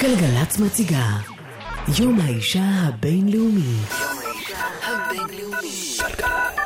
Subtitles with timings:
[0.00, 1.06] גלגלצ מציגה
[1.98, 3.60] יום האישה הבינלאומי.
[4.00, 5.96] יום האישה הבינלאומי.
[5.98, 6.60] גלגלצ.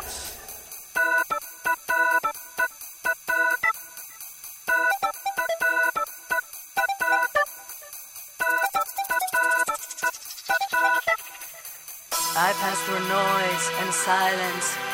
[12.36, 14.93] I pass through noise and silence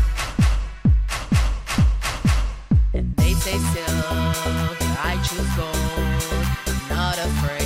[3.51, 4.03] Say still,
[5.03, 5.75] I choose gold.
[6.67, 7.60] I'm not afraid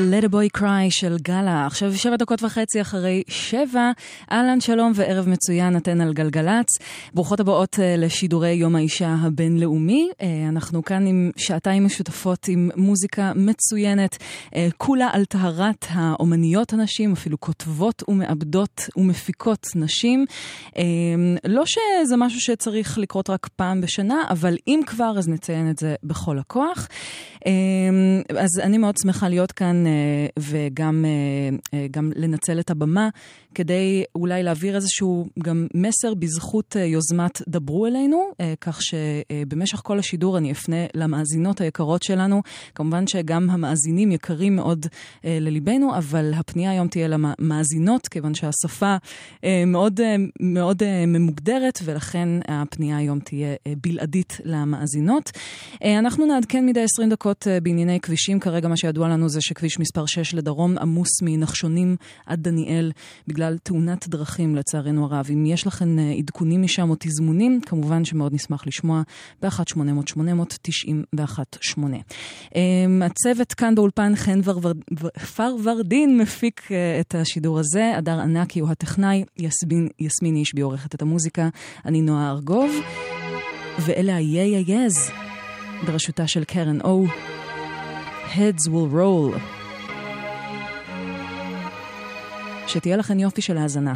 [0.00, 1.66] Let a Boy Cry של גאלה.
[1.66, 3.90] עכשיו שבע דקות וחצי אחרי שבע.
[4.32, 6.66] אהלן, שלום וערב מצוין, אתן על גלגלצ.
[7.14, 10.10] ברוכות הבאות אה, לשידורי יום האישה הבינלאומי.
[10.22, 14.16] אה, אנחנו כאן עם שעתיים משותפות עם מוזיקה מצוינת,
[14.56, 20.26] אה, כולה על טהרת האומניות הנשים, אפילו כותבות ומעבדות ומפיקות נשים.
[21.44, 25.94] לא שזה משהו שצריך לקרות רק פעם בשנה, אבל אם כבר, אז נציין את זה
[26.02, 26.88] בכל הכוח.
[28.38, 29.84] אז אני מאוד שמחה להיות כאן
[30.38, 31.04] וגם
[31.90, 33.08] גם לנצל את הבמה
[33.54, 38.22] כדי אולי להעביר איזשהו גם מסר בזכות יוזמת דברו אלינו,
[38.60, 42.42] כך שבמשך כל השידור אני אפנה למאזינות היקרות שלנו.
[42.74, 44.86] כמובן שגם המאזינים יקרים מאוד
[45.24, 48.96] לליבנו, אבל הפנייה היום תהיה למאזינות, כיוון שהשפה
[49.66, 50.00] מאוד,
[50.40, 55.30] מאוד ממוגדרת, ולכן הפנייה היום תהיה בלעדית למאזינות.
[55.84, 58.40] אנחנו נעדכן מדי 20 דקות בענייני כבישים.
[58.40, 61.96] כרגע מה שידוע לנו זה שכביש מספר 6 לדרום עמוס מנחשונים
[62.26, 62.92] עד דניאל
[63.28, 65.26] בגלל תאונת דרכים, לצערנו הרב.
[65.32, 69.02] אם יש לכם אה, עדכונים משם או תזמונים, כמובן שמאוד נשמח לשמוע
[69.42, 71.78] ב-1-800-891-8.
[72.54, 74.40] אמ, הצוות כאן באולפן, חן
[75.36, 81.02] פרוורדין מפיק אה, את השידור הזה, הדר ענקי הוא הטכנאי, יסמין, יסמין אישבי עורכת את
[81.02, 81.48] המוזיקה,
[81.84, 82.70] אני נועה ארגוב,
[83.78, 85.12] ואלה ה-Yay Yes
[85.86, 87.06] בראשותה של קרן או.
[88.34, 89.59] Heads will roll.
[92.66, 93.94] שתהיה לכם יופי של האזנה.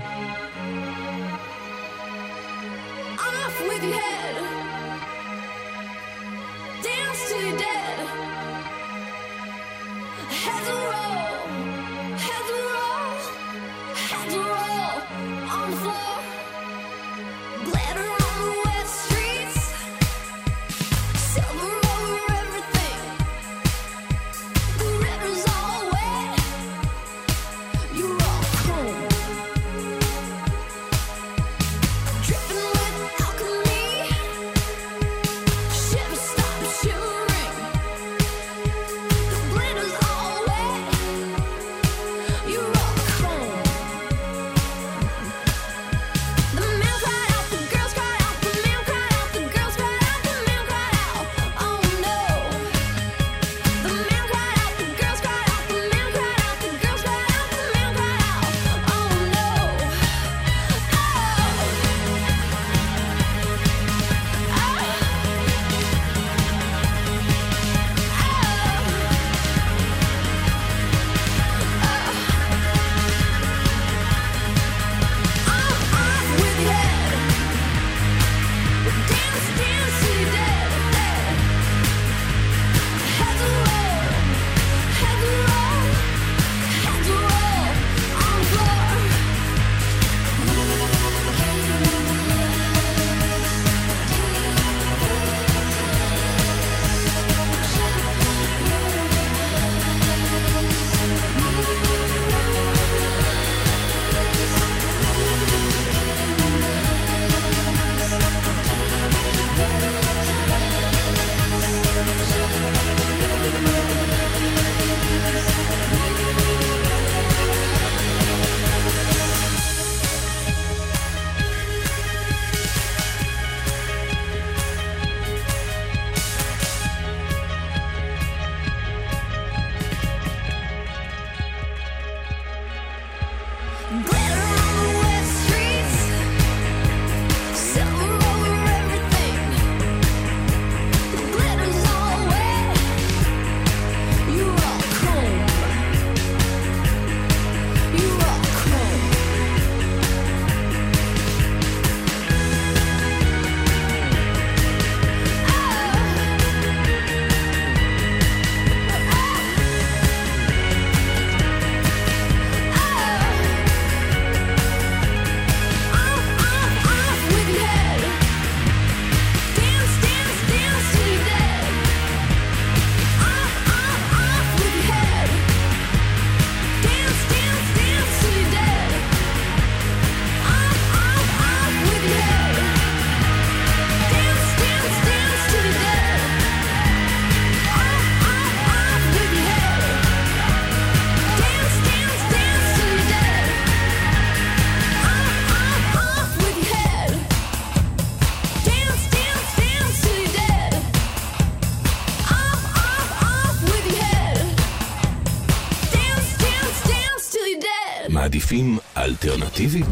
[208.62, 209.86] מעדיפים אלטרנטיבית?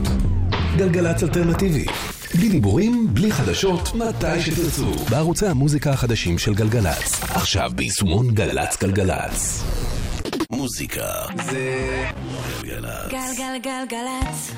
[0.77, 1.85] גלגלצ אלטרנטיבי.
[2.35, 4.93] בלי דיבורים, בלי חדשות, מתי שתרצו.
[5.11, 7.23] בערוצי המוזיקה החדשים של גלגלצ.
[7.23, 9.65] עכשיו ביישומון גלגלצ גלגלצ.
[10.51, 11.07] מוזיקה
[11.51, 11.77] זה
[12.63, 13.11] גלגלצ.
[13.11, 14.53] גלגלגלגלצ.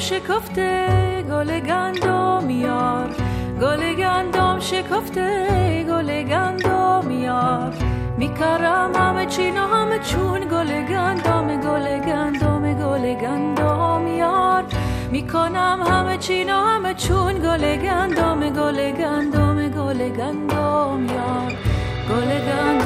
[0.00, 3.08] شکفته گل گندم یار.
[3.60, 7.74] گل گندم شکفته گل گندم یار.
[8.18, 14.64] میکرم همه چین و همه چون گل گندم گل گندم گل گندم یار.
[15.12, 21.52] می‌کنم همه چین و همه چون گل گندم گل گندم گل گندم یار.
[22.10, 22.79] گل گندم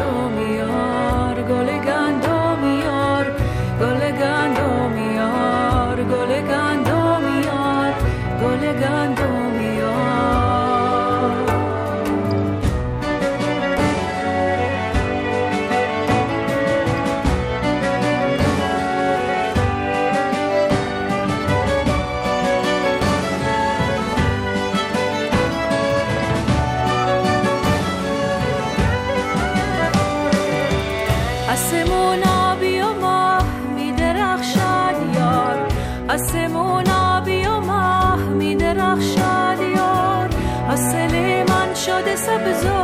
[36.15, 40.29] آسمون آبی و ماه میدرخشد یار
[40.69, 42.84] حاصل من شده سبز.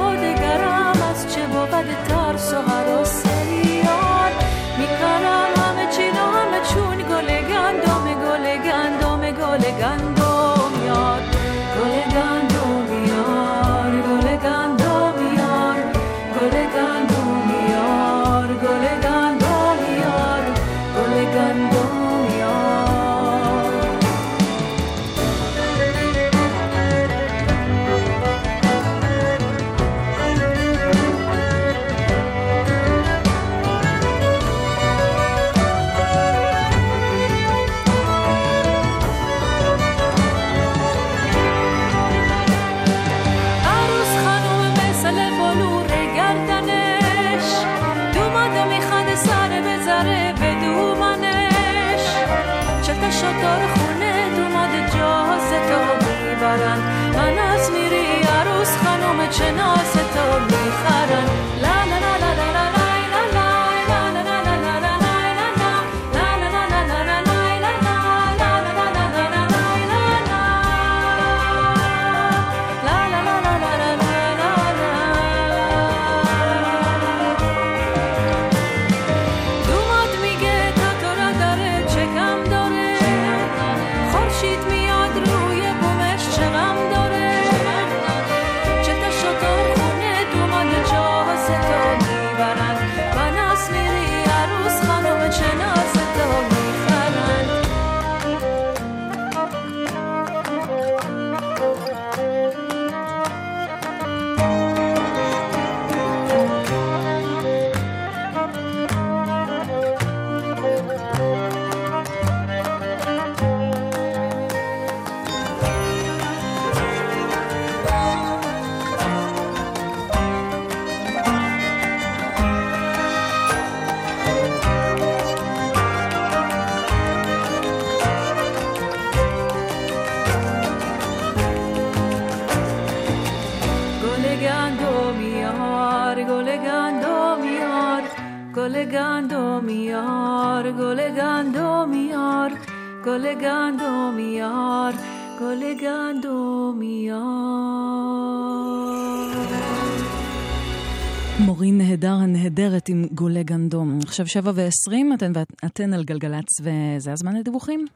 [152.42, 153.99] נהדר הנהדרת עם גולי גנדום.
[154.02, 157.87] עכשיו שבע ועשרים, אתן ואתן על גלגלצ, וזה הזמן לדיווחים.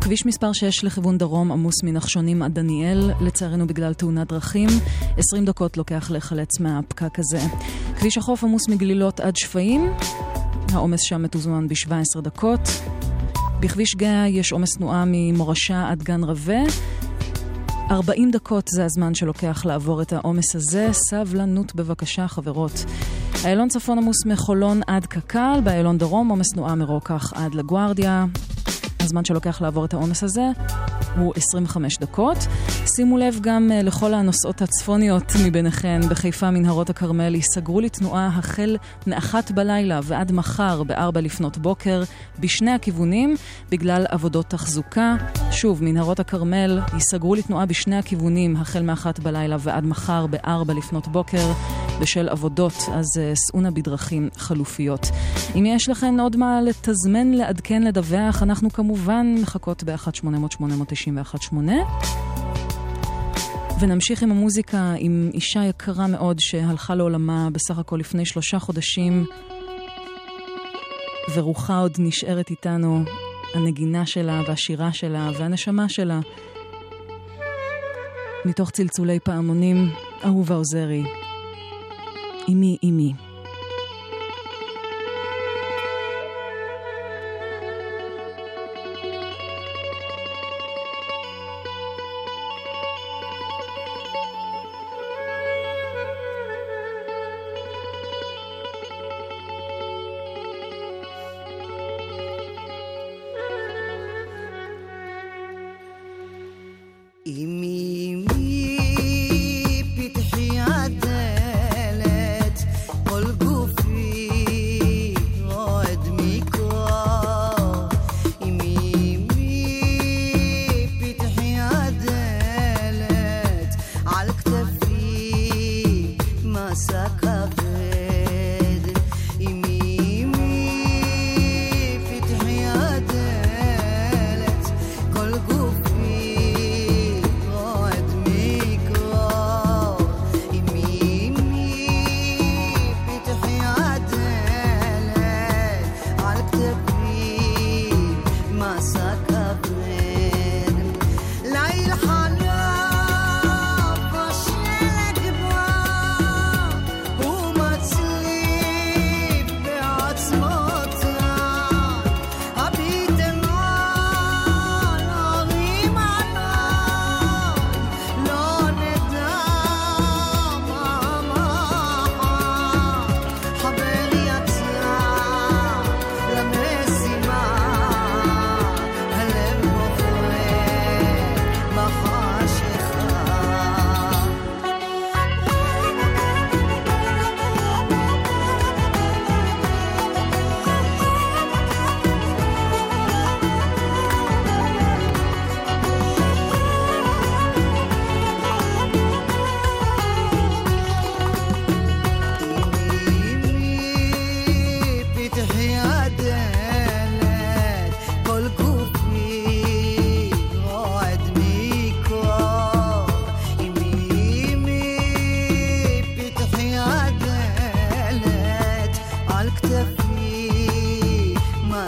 [0.00, 4.68] כביש מספר 6 לכיוון דרום עמוס מנחשונים עד דניאל, לצערנו בגלל תאונת דרכים.
[5.18, 7.40] 20 דקות לוקח להיחלץ מהפקק הזה.
[7.98, 9.92] כביש החוף עמוס מגלילות עד שפיים,
[10.72, 12.60] העומס שם מתוזמן ב-17 דקות.
[13.64, 16.62] בכביש גאה יש עומס תנועה ממורשה עד גן רווה.
[17.90, 20.88] 40 דקות זה הזמן שלוקח לעבור את העומס הזה.
[20.92, 22.84] סבלנות בבקשה, חברות.
[23.44, 28.26] איילון צפון עמוס מחולון עד קק"ל, באיילון דרום עומס תנועה מרוקח עד לגוארדיה.
[29.04, 30.42] הזמן שלוקח לעבור את העומס הזה
[31.16, 32.36] הוא 25 דקות.
[32.96, 39.50] שימו לב גם אה, לכל הנוסעות הצפוניות מביניכן בחיפה מנהרות הכרמל ייסגרו לתנועה החל מאחת
[39.50, 42.02] בלילה ועד מחר בארבע לפנות בוקר
[42.40, 43.36] בשני הכיוונים
[43.70, 45.16] בגלל עבודות תחזוקה.
[45.50, 51.52] שוב, מנהרות הכרמל ייסגרו לתנועה בשני הכיוונים החל מאחת בלילה ועד מחר בארבע לפנות בוקר
[52.00, 55.06] בשל עבודות, אז אה, סעו נא בדרכים חלופיות.
[55.54, 58.93] אם יש לכן עוד מה לתזמן, לעדכן, לדווח, אנחנו כמובן
[59.42, 61.54] מחכות ב-1-800-891-8.
[63.80, 69.26] ונמשיך עם המוזיקה עם אישה יקרה מאוד שהלכה לעולמה בסך הכל לפני שלושה חודשים,
[71.34, 73.04] ורוחה עוד נשארת איתנו,
[73.54, 76.20] הנגינה שלה והשירה שלה והנשמה שלה.
[78.44, 79.90] מתוך צלצולי פעמונים,
[80.24, 81.04] אהובה עוזרי.
[82.48, 83.12] אמי, אמי.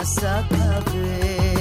[0.07, 0.45] suck
[0.95, 1.56] it.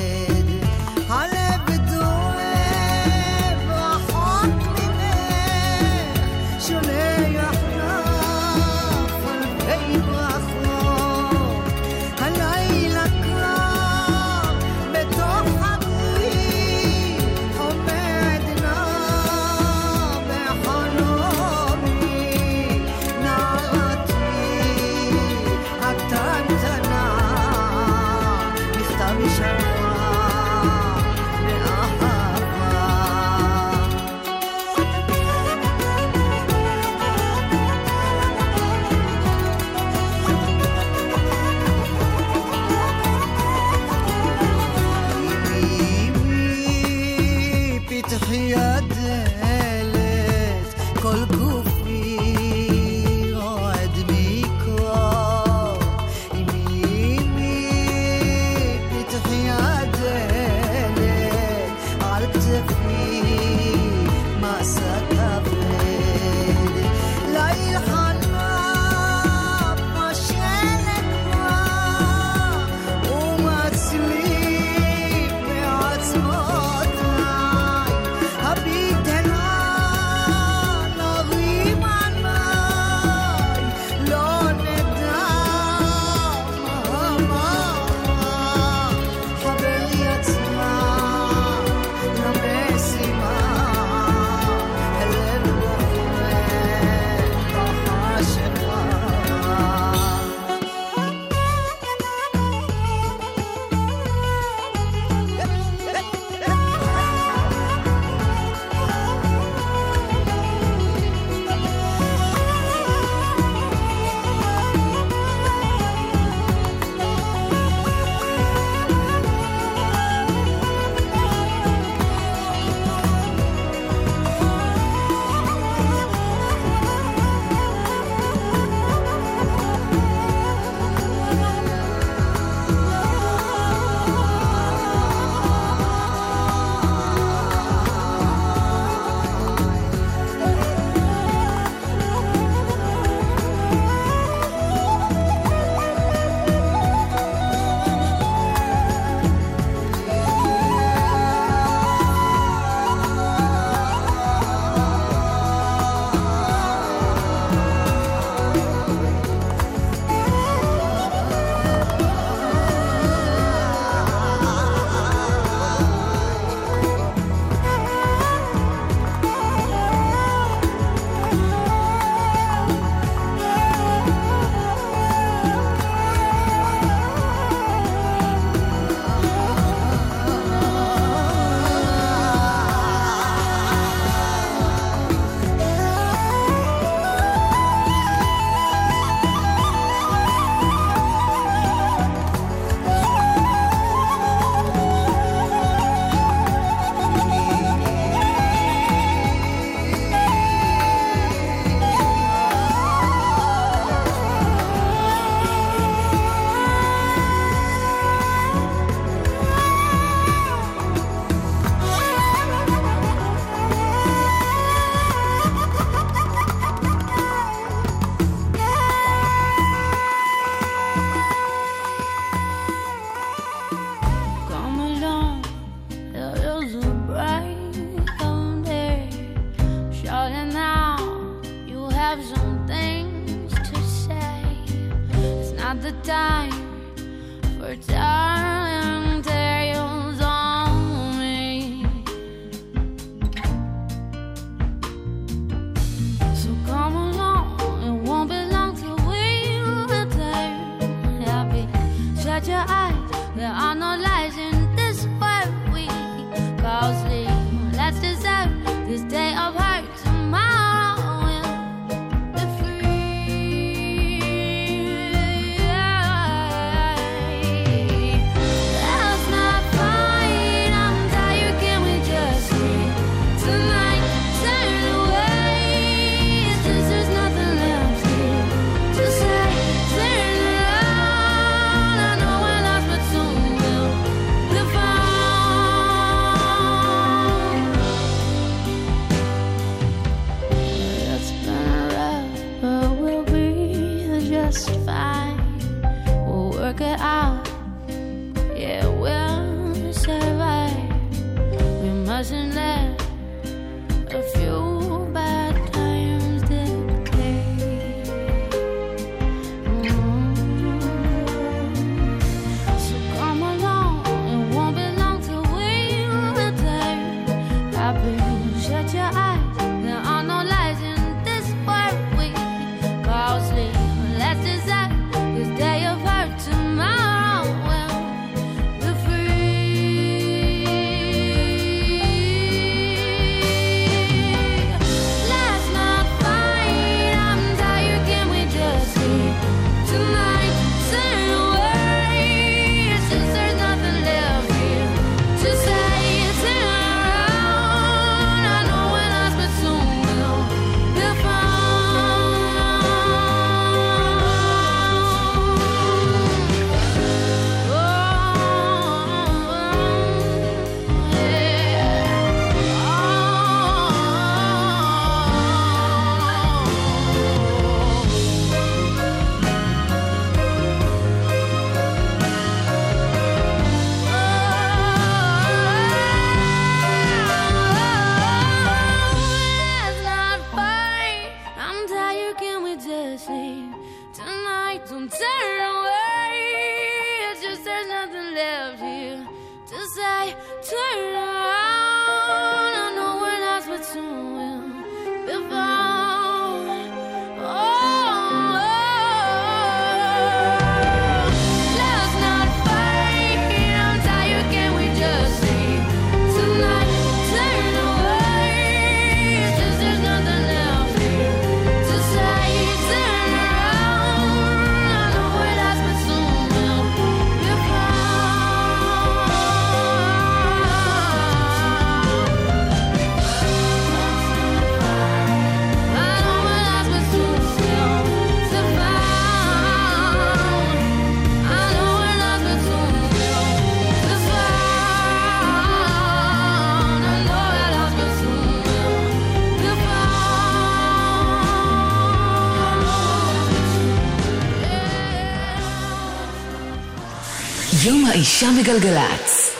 [448.16, 449.50] האישה בגלגלצ.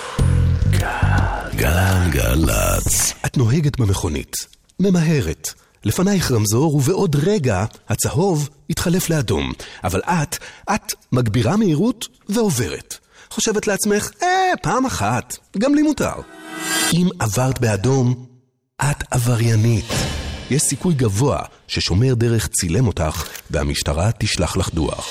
[1.57, 3.13] גלגלצ.
[3.27, 4.37] את נוהגת במכונית,
[4.81, 5.49] ממהרת.
[5.85, 9.53] לפנייך רמזור, ובעוד רגע הצהוב יתחלף לאדום.
[9.85, 10.37] אבל את,
[10.75, 12.95] את מגבירה מהירות ועוברת.
[13.31, 14.29] חושבת לעצמך, אה,
[14.63, 16.15] פעם אחת, גם לי מותר.
[16.93, 18.27] אם עברת באדום,
[18.83, 19.93] את עבריינית.
[20.51, 25.11] יש סיכוי גבוה ששומר דרך צילם אותך והמשטרה תשלח לך דוח.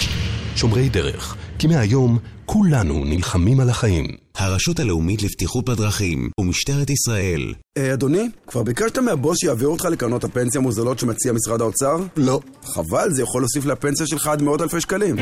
[0.56, 4.06] שומרי דרך, כי מהיום כולנו נלחמים על החיים.
[4.38, 7.54] הרשות הלאומית לבטיחות בדרכים ומשטרת ישראל.
[7.78, 11.98] אה, אדוני, כבר ביקשת מהבוס שיעביר אותך לקרנות הפנסיה המוזלות שמציע משרד האוצר?
[12.16, 12.40] לא.
[12.64, 15.16] חבל, זה יכול להוסיף לפנסיה שלך עד מאות אלפי שקלים.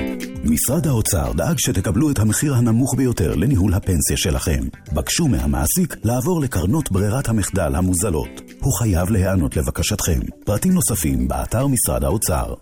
[0.43, 4.63] משרד האוצר דאג שתקבלו את המחיר הנמוך ביותר לניהול הפנסיה שלכם.
[4.93, 8.41] בקשו מהמעסיק לעבור לקרנות ברירת המחדל המוזלות.
[8.59, 10.19] הוא חייב להיענות לבקשתכם.
[10.45, 12.53] פרטים נוספים באתר משרד האוצר.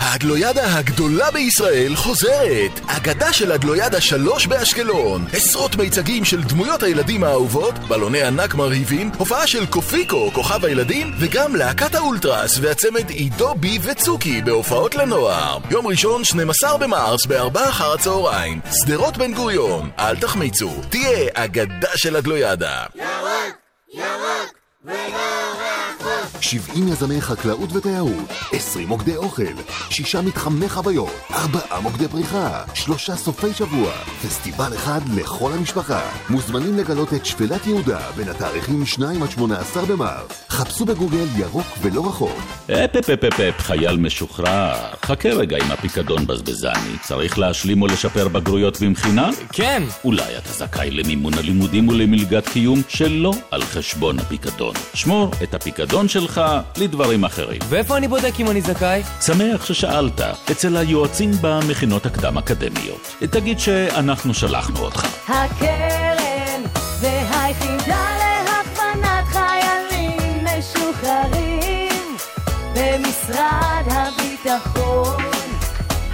[0.00, 2.80] הגלוידה הגדולה בישראל חוזרת!
[2.86, 5.24] אגדה של הגלוידה 3 באשקלון.
[5.32, 11.56] עשרות מיצגים של דמויות הילדים האהובות, בלוני ענק מרהיבים, הופעה של קופיקו, כוכב הילדים, וגם
[11.56, 15.58] להקת האולטרס והצמד עידו בי וצוקי בהופעות לנוער.
[15.70, 18.60] יום ראשון, 12 במרס, בארבע אחר הצהריים.
[18.72, 19.90] שדרות בן גוריון.
[19.98, 20.70] אל תחמיצו.
[20.90, 22.84] תהיה אגדה של הגלוידה.
[22.94, 23.56] ירוק,
[23.94, 24.57] ירוק.
[26.40, 29.42] 70 יזמי חקלאות ותיירות, 20 מוקדי אוכל,
[29.90, 36.00] 6 מתחמי חוויות, 4 מוקדי פריחה, 3 סופי שבוע, פסטיבל אחד לכל המשפחה.
[36.30, 40.44] מוזמנים לגלות את שפלת יהודה בין התאריכים 2 עד 18 במרס.
[40.48, 42.40] חפשו בגוגל ירוק ולא רחוק.
[42.64, 44.74] אפ אפ אפ אפ אפ, חייל משוחרר.
[45.02, 46.98] חכה רגע עם הפיקדון בזבזני.
[47.02, 49.30] צריך להשלים או לשפר בגרויות במכינה?
[49.52, 49.82] כן.
[50.04, 54.74] אולי אתה זכאי למימון הלימודים ולמלגת קיום שלא על חשבון הפיקדון.
[54.94, 56.40] שמור את הפיקדון שלך
[56.76, 57.58] לדברים אחרים.
[57.68, 59.02] ואיפה אני בודק אם אני זכאי?
[59.20, 63.14] שמח ששאלת, אצל היועצים במכינות הקדם-אקדמיות.
[63.30, 65.06] תגיד שאנחנו שלחנו אותך.
[65.28, 66.62] הקרן
[67.00, 72.16] והיחידה להכוונת חיילים משוחררים
[72.74, 75.22] במשרד הביטחון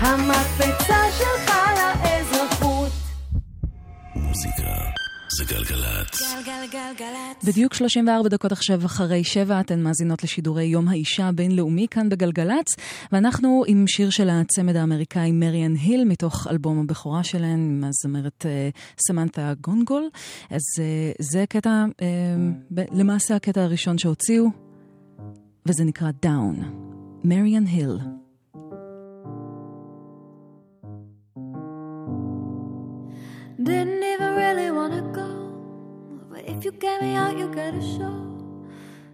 [0.00, 1.43] המקפצה שלך
[5.36, 6.34] זה גלגלצ.
[6.46, 7.44] גלגלגלגלצ.
[7.44, 12.66] בדיוק 34 דקות עכשיו אחרי שבע, אתן מאזינות לשידורי יום האישה הבינלאומי כאן בגלגלצ,
[13.12, 18.68] ואנחנו עם שיר של הצמד האמריקאי מריאן היל, מתוך אלבום הבכורה שלהן, עם הזמרת אה,
[19.06, 20.08] סמנתה גונגול.
[20.50, 22.06] אז אה, זה קטע, אה,
[22.70, 24.46] ב- למעשה הקטע הראשון שהוציאו,
[25.66, 26.56] וזה נקרא דאון.
[27.24, 27.98] מריאן היל.
[36.78, 38.30] Get me out, you get a show.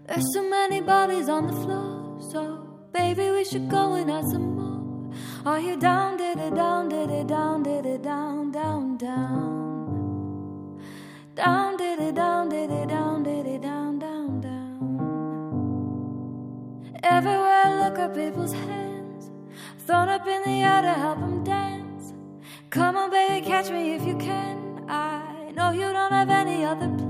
[0.07, 4.57] There's so many bodies on the floor, so baby, we should go and have some
[4.57, 5.13] more.
[5.45, 10.81] Are you down, did it down, did it down, did it down, down, down?
[11.35, 14.51] Down, did it down, did it down, did it down, down, down.
[17.03, 19.31] Everywhere I look at people's hands,
[19.87, 22.13] thrown up in the air to help them dance.
[22.71, 24.85] Come on, baby, catch me if you can.
[24.89, 27.10] I know you don't have any other plans.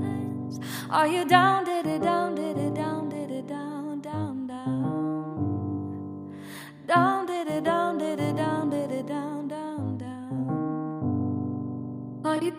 [0.91, 6.35] Are you down, did it down, did it down, did it down, down, down?
[6.85, 10.51] Down, did it down, did it down, did it down, down, down?
[12.25, 12.51] Are you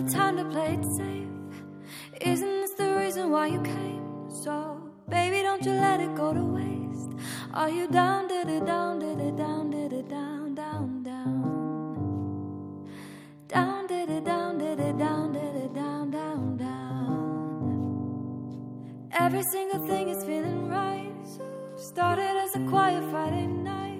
[0.00, 1.26] the time to play it safe.
[2.20, 4.30] Isn't this the reason why you came?
[4.30, 7.10] So, baby, don't you let it go to waste.
[7.52, 11.34] Are you down, did it down, did it down, did it down, down, down?
[13.48, 17.88] Down, did it down, did it down, did it down, down, down?
[19.12, 21.12] Every single thing is feeling right.
[21.76, 23.98] Started as a quiet Friday night.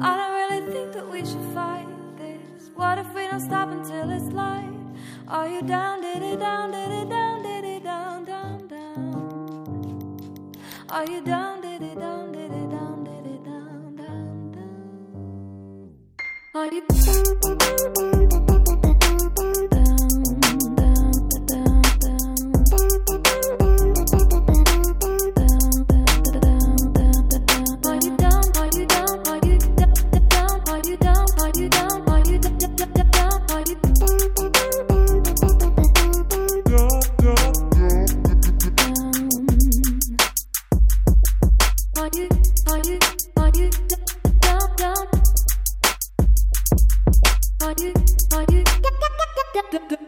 [0.00, 2.70] I don't really think that we should fight this.
[2.76, 4.79] What if we don't stop until it's light?
[5.32, 10.52] Are you down, did it down, did it down, did it down, down, down?
[10.88, 15.94] Are you down, did it down, did it down, did it down, down, down?
[16.52, 16.82] Are you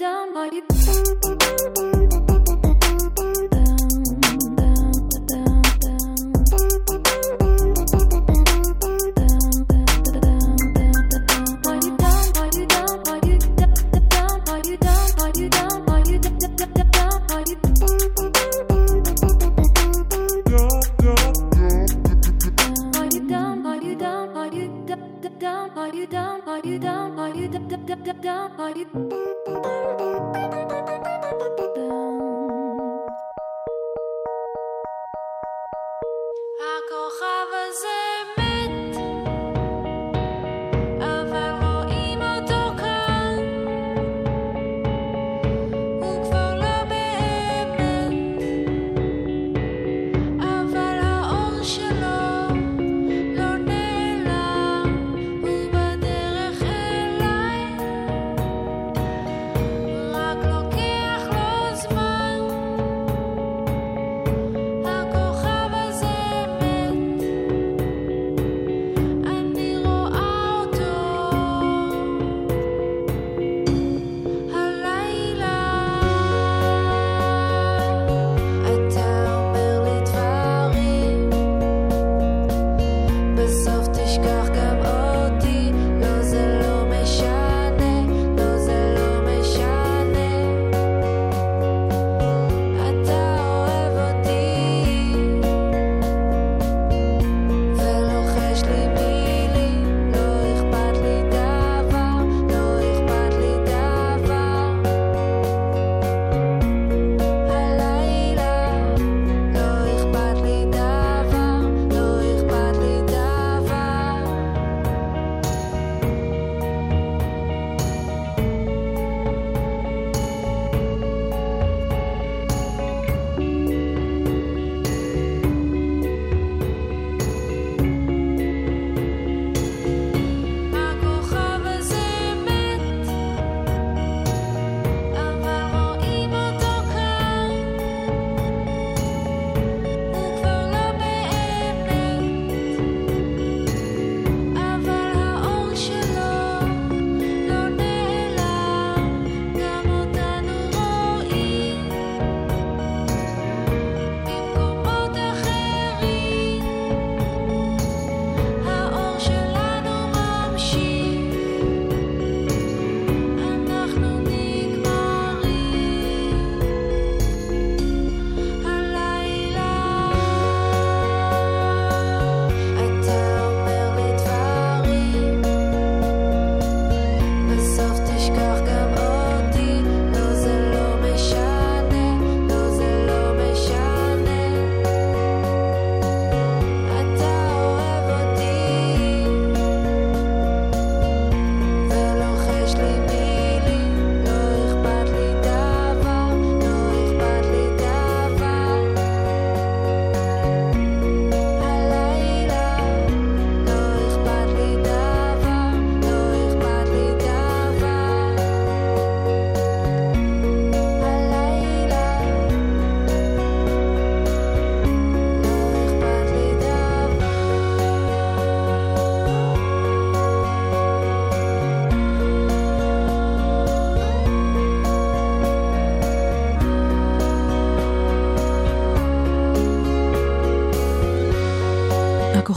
[0.03, 1.92] down, are you?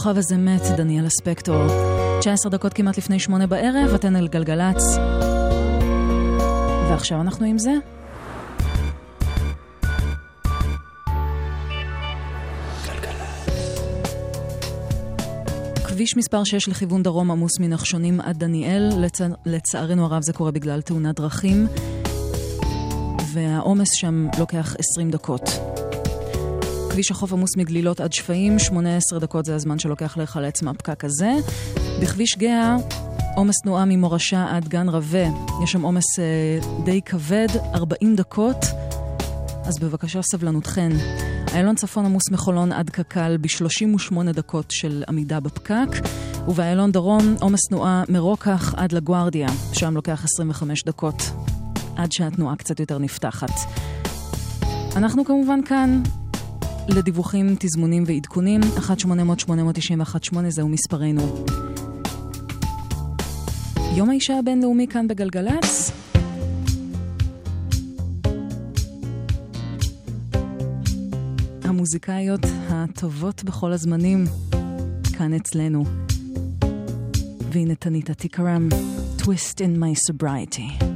[0.06, 1.66] הכוכב הזה מת, דניאלה ספקטור.
[2.20, 4.84] 19 דקות כמעט לפני שמונה בערב, אתן על גלגלצ.
[6.90, 7.72] ועכשיו אנחנו עם זה.
[15.88, 18.90] כביש מספר 6 לכיוון דרום עמוס מנחשונים עד דניאל.
[18.98, 19.22] לצ...
[19.46, 21.68] לצערנו הרב זה קורה בגלל תאונת דרכים,
[23.34, 25.75] והעומס שם לוקח 20 דקות.
[26.96, 31.34] כביש החוף עמוס מגלילות עד שפיים, 18 דקות זה הזמן שלוקח להיחלץ מהפקק הזה.
[32.02, 32.76] בכביש גאה,
[33.36, 35.28] עומס תנועה ממורשה עד גן רבה.
[35.64, 38.58] יש שם עומס אה, די כבד, 40 דקות,
[39.66, 40.92] אז בבקשה סבלנותכן.
[41.54, 46.08] איילון צפון עמוס מחולון עד קק"ל ב-38 דקות של עמידה בפקק,
[46.48, 51.32] ובאיילון דרום עומס תנועה מרוקח עד לגוארדיה, שם לוקח 25 דקות,
[51.96, 53.52] עד שהתנועה קצת יותר נפתחת.
[54.96, 56.02] אנחנו כמובן כאן
[56.90, 61.46] לדיווחים, תזמונים ועדכונים, 1-800-891-8 זהו מספרנו.
[63.96, 65.92] יום האישה הבינלאומי כאן בגלגלצ.
[71.64, 74.26] המוזיקאיות הטובות בכל הזמנים
[75.18, 75.84] כאן אצלנו.
[77.52, 78.70] והנה תניתה תיקרם,
[79.18, 80.95] Twist in my sobriety.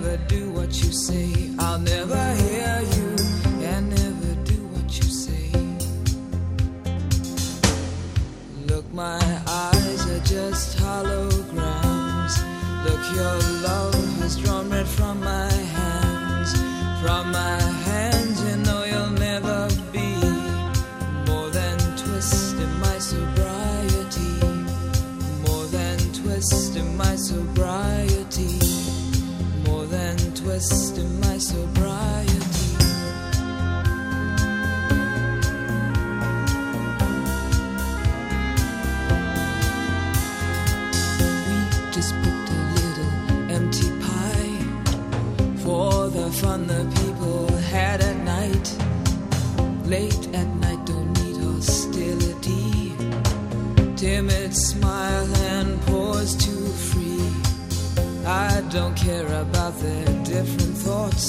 [0.00, 1.50] Never do what you say.
[1.58, 2.25] I'll never
[13.16, 15.55] your love has drawn red from my
[47.76, 48.68] had at night.
[49.94, 52.92] Late at night, don't need hostility.
[54.02, 57.28] Timid smile and pause too free.
[58.24, 61.26] I don't care about their different thoughts.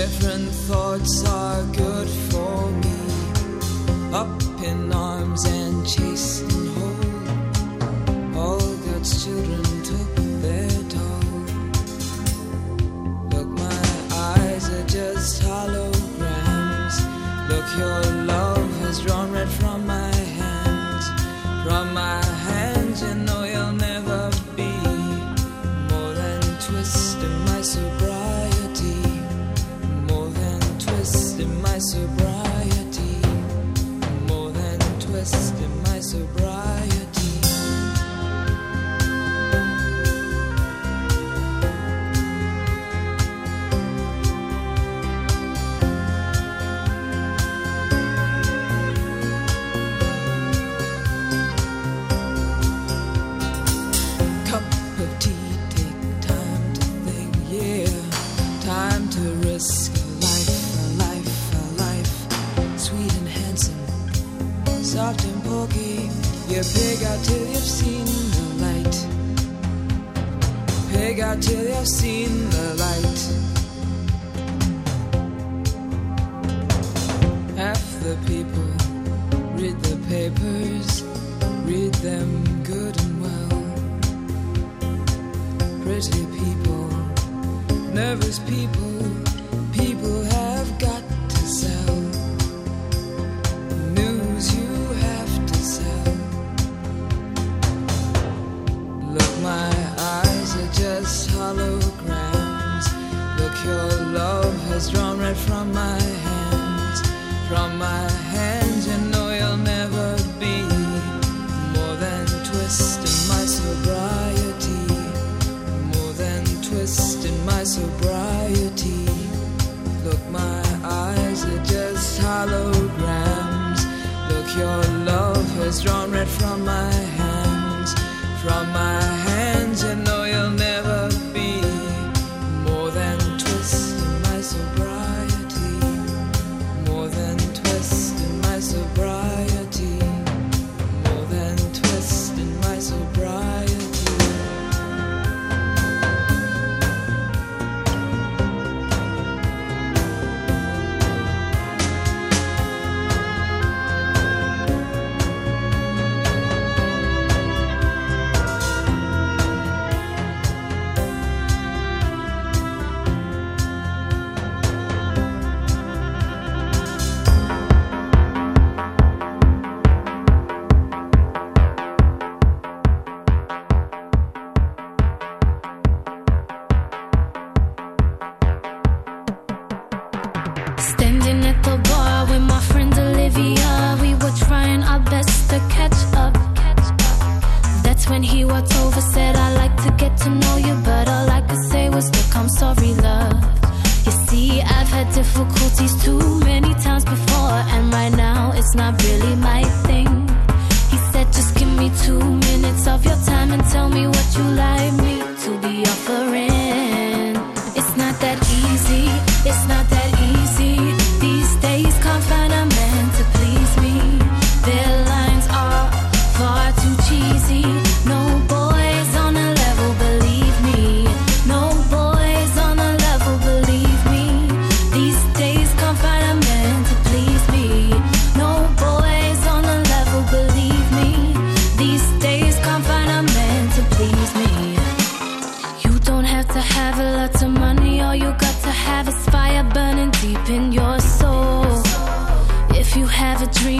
[0.00, 1.14] Different thoughts
[1.44, 3.00] are good for me.
[4.22, 4.36] Up
[4.70, 8.38] in arms and chased and whole.
[8.42, 9.67] All God's children
[15.48, 16.96] holograms.
[17.48, 21.04] Look, your love has drawn red from my hands.
[21.64, 24.72] From my hands, you know you'll never be
[25.90, 29.02] more than twist in my sobriety.
[30.10, 32.17] More than twist in my sobriety.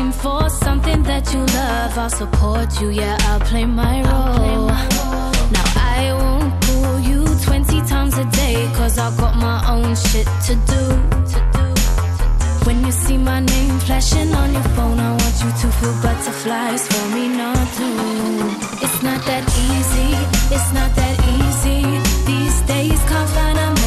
[0.08, 2.90] looking for something that you love, I'll support you.
[2.90, 4.68] Yeah, I'll play my role.
[5.56, 10.26] Now I won't pull you 20 times a day, cause I've got my own shit
[10.46, 10.82] to do.
[12.66, 16.86] When you see my name flashing on your phone, I want you to feel butterflies
[16.86, 17.88] for me, not to.
[18.84, 20.10] It's not that easy,
[20.54, 21.82] it's not that easy.
[22.30, 23.77] These days, can't find a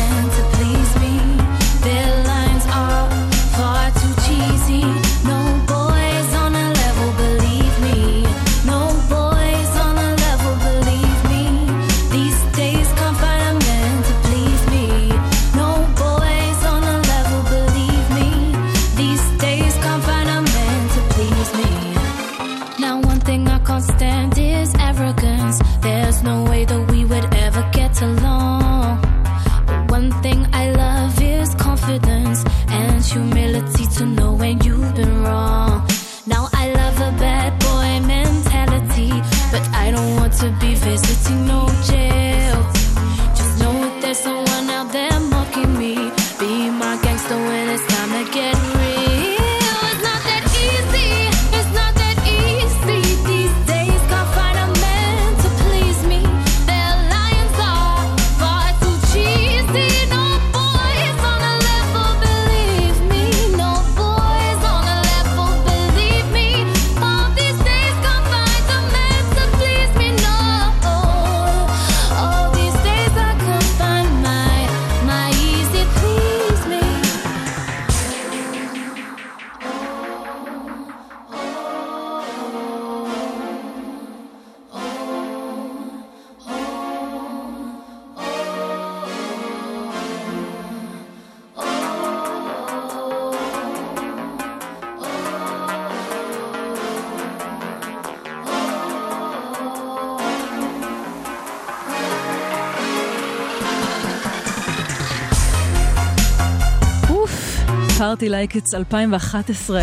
[108.22, 109.82] Party Like It's 2011.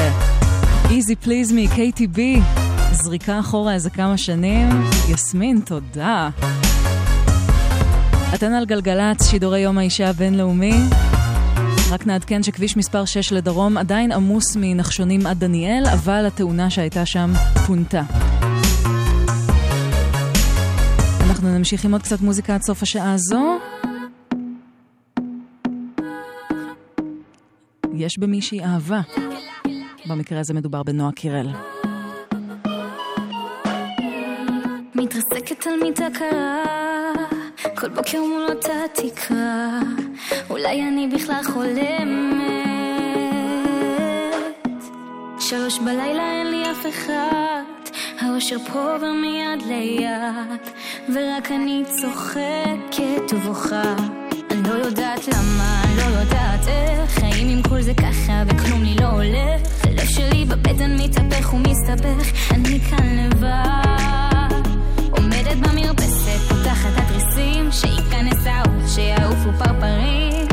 [0.90, 2.18] Easy Please Me, KTB.
[2.92, 4.68] זריקה אחורה איזה כמה שנים.
[5.08, 6.28] יסמין, תודה.
[8.34, 10.74] אתן על גלגלצ, שידורי יום האישה הבינלאומי.
[11.90, 17.32] רק נעדכן שכביש מספר 6 לדרום עדיין עמוס מנחשונים עד דניאל, אבל התאונה שהייתה שם
[17.66, 18.02] פונתה.
[21.28, 23.57] אנחנו נמשיך עם עוד קצת מוזיקה עד סוף השעה הזו.
[28.08, 29.00] שיש במישהי אהבה.
[30.06, 31.46] במקרה הזה מדובר בנועה קירל.
[34.94, 36.62] מתרסקת על מיטה קרה,
[37.74, 39.80] כל בוקר מול אותה תקרה,
[40.50, 42.48] אולי אני בכלל חולמת.
[45.40, 47.62] שלוש בלילה אין לי אף אחד,
[48.20, 50.60] האושר פה ומיד ליד,
[51.14, 53.96] ורק אני צוחקת ובוכה,
[54.50, 55.87] אני לא יודעת למה.
[57.78, 59.84] חיים עם כל זה ככה וכלום לי לא הולך.
[59.84, 64.68] הלב שלי בבטן מתהפך ומסתבך, אני כאן לבד.
[65.10, 70.48] עומדת במרפסת, פותחת התריסים, שייכנס האור, שיעופו פרפרים.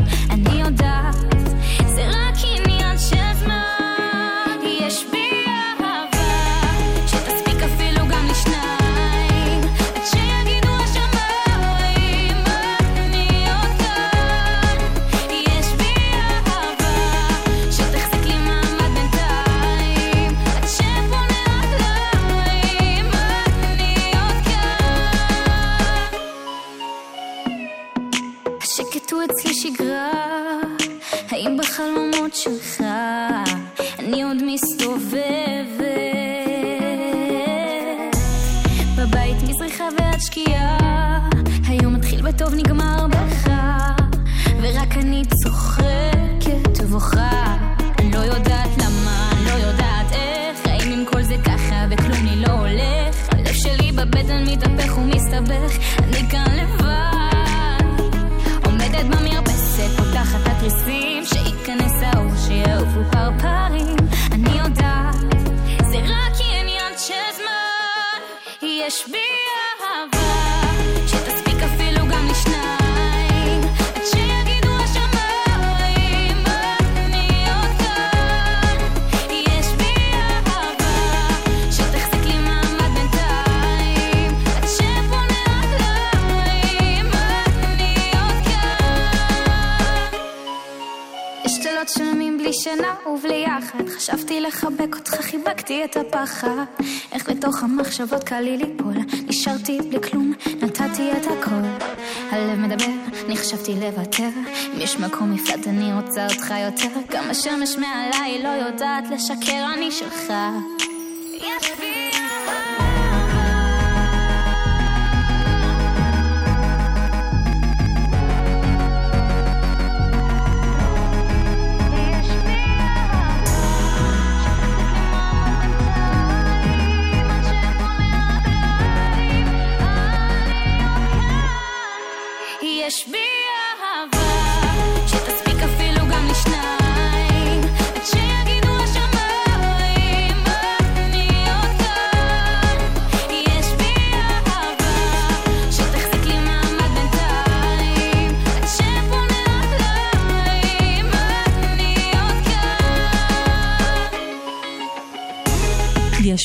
[94.48, 96.64] לחבק אותך, חיבקתי את הפחד.
[97.12, 98.94] איך לתוך המחשבות קל לי ליפול?
[99.26, 100.32] נשארתי בלי כלום,
[100.62, 101.86] נתתי את הכל.
[102.30, 102.92] הלב מדבר,
[103.26, 104.28] אני חשבתי לוותר.
[104.74, 107.00] אם יש מקום מפלט אני רוצה אותך יותר.
[107.10, 110.32] גם השמש מעליי לא יודעת לשקר, אני שלך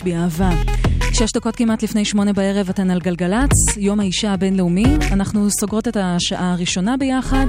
[0.04, 0.49] בי אהבה.
[1.14, 4.86] שש דקות כמעט לפני שמונה בערב אתן על גלגלצ, יום האישה הבינלאומי.
[5.12, 7.45] אנחנו סוגרות את השעה הראשונה ביחד,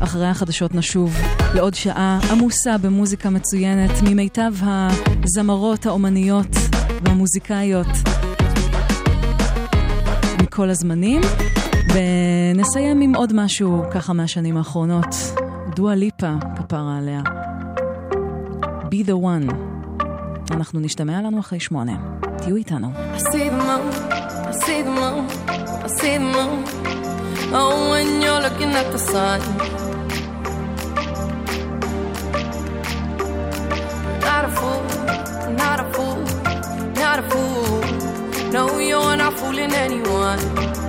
[0.00, 1.16] אחרי החדשות נשוב
[1.54, 6.56] לעוד שעה עמוסה במוזיקה מצוינת ממיטב הזמרות, האומניות
[7.04, 7.86] והמוזיקאיות
[10.42, 11.20] מכל הזמנים.
[11.94, 15.14] ונסיים עם עוד משהו ככה מהשנים האחרונות.
[15.76, 17.20] דואה ליפה, כפרה עליה.
[18.90, 19.75] Be the one.
[20.50, 21.92] אנחנו נשתמע לנו אחרי שמונה.
[22.38, 22.92] תהיו איתנו.
[27.52, 27.86] Oh.
[34.26, 34.82] Not a fool,
[35.62, 36.20] not a fool,
[37.02, 37.80] not a fool.
[38.56, 40.85] No, you're not fooling anyone.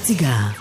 [0.00, 0.59] 三、四、五、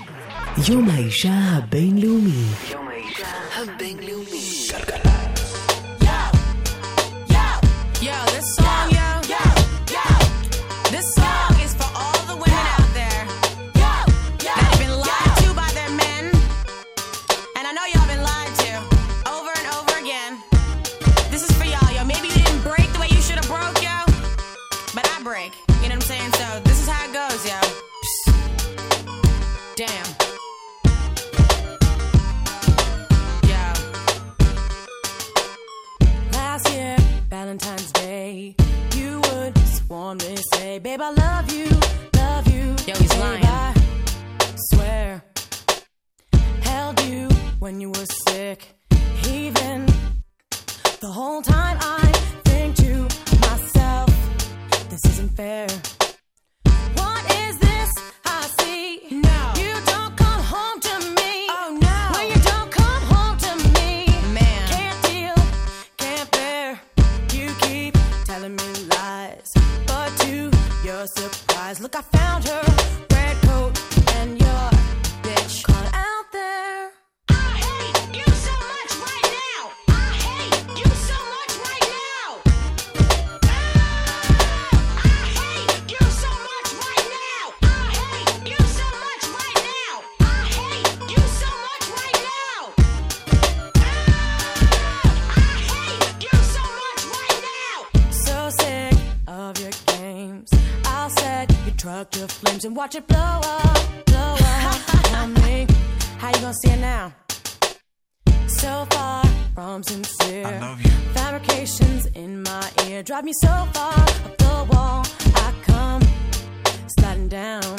[40.39, 41.69] sworn say, Babe, I love you,
[42.15, 42.75] love you.
[42.85, 43.45] Yo, he's Babe, lying.
[43.45, 43.73] I
[44.73, 45.23] swear.
[46.61, 47.29] Held you
[47.59, 48.75] when you were sick,
[49.27, 49.85] even
[50.99, 52.05] the whole time I
[52.45, 53.07] think to
[53.41, 54.09] myself,
[54.89, 55.67] this isn't fair.
[71.07, 73.08] Surprise, look, I found her.
[101.99, 104.81] Your to flames and watch it blow up, blow up.
[105.03, 105.67] Tell me,
[106.17, 107.13] how you gonna see it now?
[108.47, 110.45] So far from sincere.
[110.47, 110.91] I love you.
[111.13, 115.05] Fabrications in my ear drive me so far up the wall.
[115.35, 116.01] I come
[116.99, 117.77] sliding down.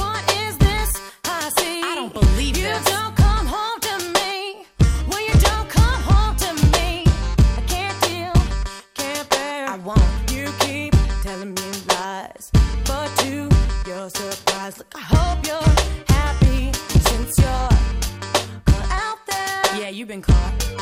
[0.00, 0.90] What is this
[1.24, 1.82] I see?
[1.82, 2.84] I don't believe you this.
[2.90, 3.13] don't
[14.08, 16.72] surprise, look, I hope you're happy
[17.08, 17.68] since you're
[18.90, 19.80] out there.
[19.80, 20.73] Yeah, you've been caught.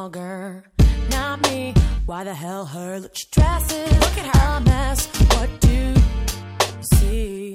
[0.00, 0.64] Vulgar.
[1.10, 1.74] Not me.
[2.06, 3.00] Why the hell her?
[3.00, 3.92] Look, she dresses.
[4.04, 4.56] Look at her.
[4.56, 4.98] A mess.
[5.34, 5.94] What do you
[6.94, 7.54] see?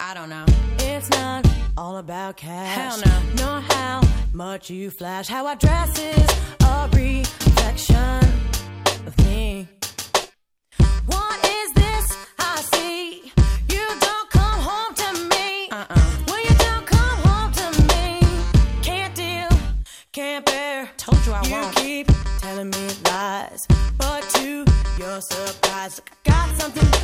[0.00, 0.46] I don't know.
[0.90, 2.76] It's not all about cash.
[2.78, 3.16] Hell no.
[3.40, 3.96] Nor how
[4.32, 5.26] much you flash.
[5.28, 6.28] How I dress is
[6.72, 8.20] a reflection
[9.08, 9.68] of me.
[11.06, 12.06] What is this
[12.38, 13.32] I see?
[22.54, 23.66] Telling me lies,
[23.98, 24.64] but to
[24.98, 27.03] your surprise, I got something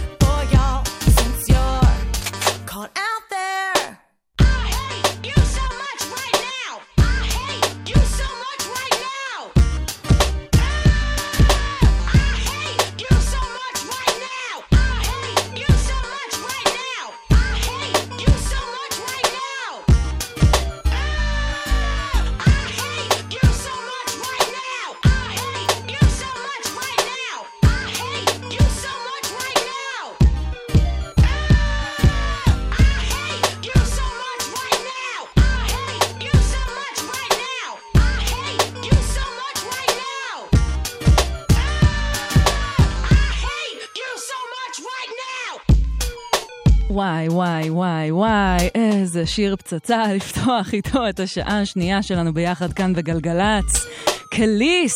[47.29, 52.93] וואי, וואי, וואי, וואי, איזה שיר פצצה לפתוח איתו את השעה השנייה שלנו ביחד כאן
[52.93, 53.87] בגלגלצ.
[54.31, 54.95] קליס,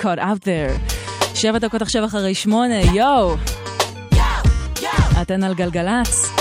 [0.00, 0.94] caught out there.
[1.34, 3.34] שבע דקות עכשיו אחרי שמונה, יואו.
[5.22, 6.32] אתן על גלגלצ.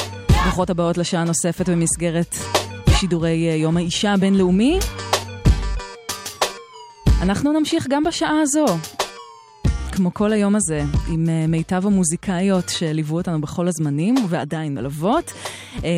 [0.43, 2.35] ברוכות הבאות לשעה נוספת במסגרת
[2.99, 4.79] שידורי אה, יום האישה הבינלאומי.
[7.21, 8.65] אנחנו נמשיך גם בשעה הזו.
[9.95, 10.81] כמו כל היום הזה,
[11.13, 15.33] עם אה, מיטב המוזיקאיות שליוו אותנו בכל הזמנים, ועדיין מלוות.
[15.83, 15.89] אה,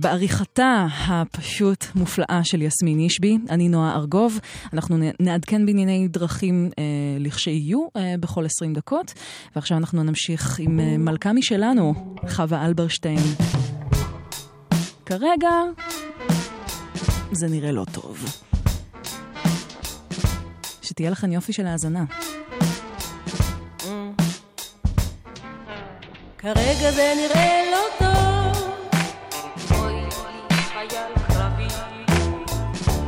[0.00, 4.38] בעריכתה הפשוט מופלאה של יסמין אישבי, אני נועה ארגוב.
[4.72, 6.84] אנחנו נעדכן בענייני דרכים אה,
[7.18, 7.86] לכשיהיו
[8.20, 9.14] בכל 20 דקות.
[9.56, 13.20] ועכשיו אנחנו נמשיך עם מלכה משלנו, חווה אלברשטיין.
[15.06, 15.50] כרגע
[17.32, 18.24] זה נראה לא טוב.
[20.82, 22.04] שתהיה לכם יופי של האזנה.
[26.54, 28.76] כרגע זה נראה לא טוב.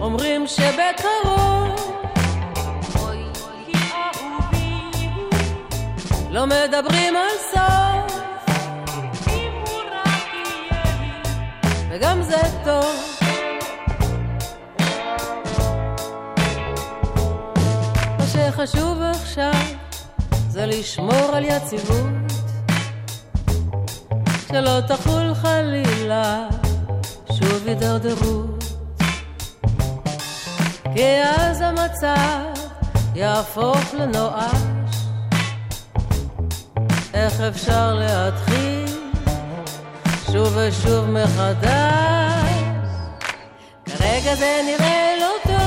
[0.00, 1.92] אומרים שבקרוב
[6.30, 8.20] לא מדברים על סוף.
[11.90, 12.96] וגם זה טוב.
[18.18, 19.52] מה שחשוב עכשיו
[20.48, 22.37] זה לשמור על יציבות
[24.52, 26.48] שלא תחול חלילה.
[27.32, 28.64] שוב הידרדרות.
[30.94, 32.62] כי אז המצב
[33.14, 34.96] יהפוך לנואש.
[37.14, 38.86] איך אפשר להתחיל
[40.32, 42.52] שוב ושוב מחדש?
[43.84, 45.58] כרגע זה נראה לא טוב.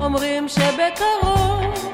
[0.00, 1.93] אומרים שבקרוב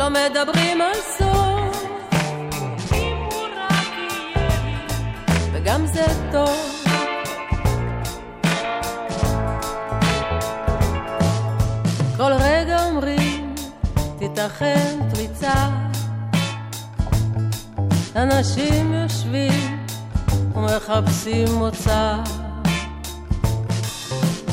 [0.00, 1.84] לא מדברים על סוף
[5.52, 6.84] וגם זה טוב.
[12.16, 13.54] כל רגע אומרים
[14.18, 15.68] תיתכן פריצה.
[18.16, 19.86] אנשים יושבים
[20.54, 22.16] ומחפשים מוצא.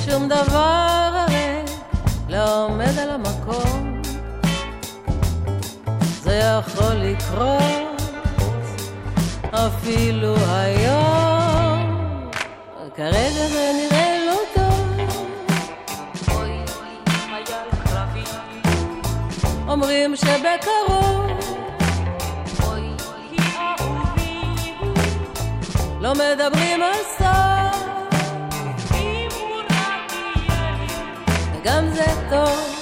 [0.05, 1.61] שום דבר הרי
[2.29, 3.96] לא עומד על המקום
[6.27, 8.01] זה יכול לקרות
[9.51, 12.29] אפילו היום.
[12.95, 14.87] כרגע זה נראה לא טוב.
[19.67, 21.27] אומרים שבקרוב
[26.01, 27.87] לא מדברים על סוף
[31.53, 32.76] וגם זה טוב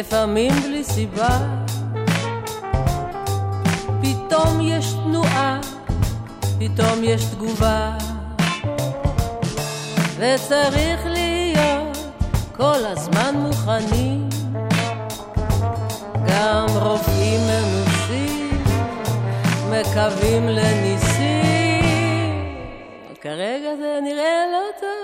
[0.00, 1.38] לפעמים בלי סיבה.
[4.02, 5.60] פתאום יש תנועה,
[6.58, 7.96] פתאום יש תגובה.
[10.16, 11.96] וצריך להיות
[12.56, 14.28] כל הזמן מוכנים.
[16.26, 18.64] גם רופאים מנוסים
[19.70, 21.84] מקווים לניסים.
[23.20, 24.99] כרגע זה נראה לא טוב.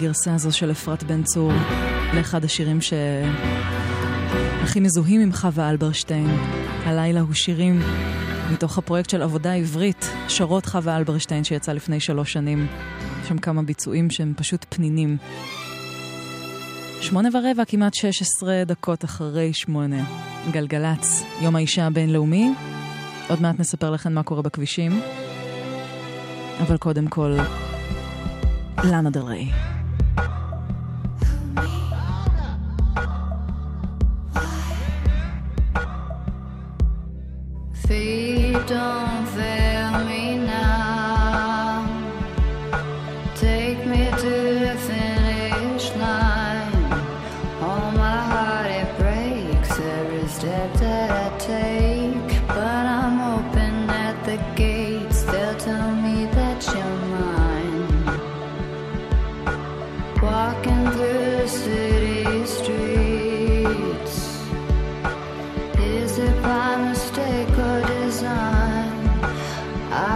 [0.00, 1.52] הגרסה הזו של אפרת בן צור
[2.14, 6.26] לאחד השירים שהכי מזוהים עם חווה אלברשטיין.
[6.84, 7.82] הלילה הוא שירים
[8.52, 12.66] מתוך הפרויקט של עבודה עברית, שרות חווה אלברשטיין שיצא לפני שלוש שנים.
[13.22, 15.16] יש שם כמה ביצועים שהם פשוט פנינים.
[17.00, 20.04] שמונה ורבע, כמעט 16 דקות אחרי שמונה.
[20.50, 22.52] גלגלצ, יום האישה הבינלאומי.
[23.28, 25.00] עוד מעט נספר לכם מה קורה בכבישים.
[26.60, 27.36] אבל קודם כל,
[28.84, 29.69] לאנה דלריי.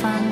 [0.00, 0.27] 翻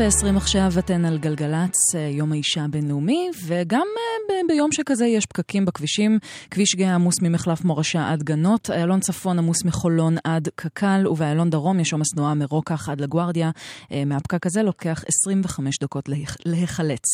[0.00, 5.26] ועשרים עכשיו אתן על גלגלצ, אה, יום האישה הבינלאומי, וגם אה, ב- ביום שכזה יש
[5.26, 6.18] פקקים בכבישים.
[6.50, 11.80] כביש גאה עמוס ממחלף מורשה עד גנות, איילון צפון עמוס מחולון עד קק"ל, ובאיילון דרום
[11.80, 13.50] יש עומס תנועה מרוקח עד לגוארדיה.
[13.92, 17.04] אה, מהפקק הזה לוקח 25 דקות להיח- להיחלץ.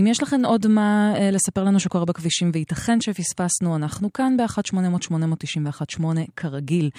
[0.00, 6.04] אם יש לכם עוד מה לספר לנו שקורה בכבישים, וייתכן שפספסנו, אנחנו כאן ב-1800-891-8
[6.36, 6.90] כרגיל.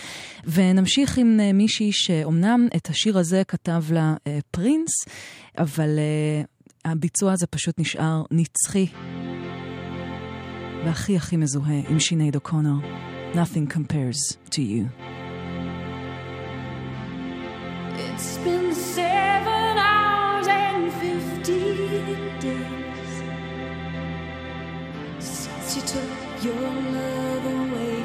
[0.47, 4.13] ונמשיך עם מישהי שאומנם את השיר הזה כתב לה
[4.51, 4.91] פרינס,
[5.57, 8.87] אבל אה, הביצוע הזה פשוט נשאר נצחי.
[10.85, 12.75] והכי הכי מזוהה עם שינייד אוקונר.
[13.33, 14.83] Nothing compares to you.
[18.05, 21.63] It's been seven hours and fifty
[22.45, 23.11] days
[25.19, 27.99] since you took your love away.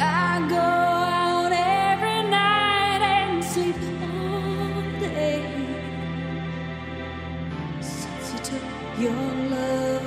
[0.00, 1.07] I go
[9.00, 9.12] your
[9.50, 10.02] love.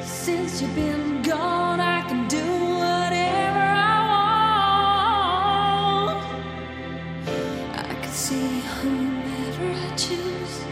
[0.00, 2.44] Since you've been gone, I can do
[2.82, 3.98] whatever I
[6.08, 6.24] want.
[7.76, 10.64] I can see whomever I choose.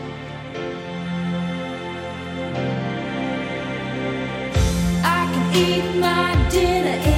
[5.04, 7.11] I can eat my dinner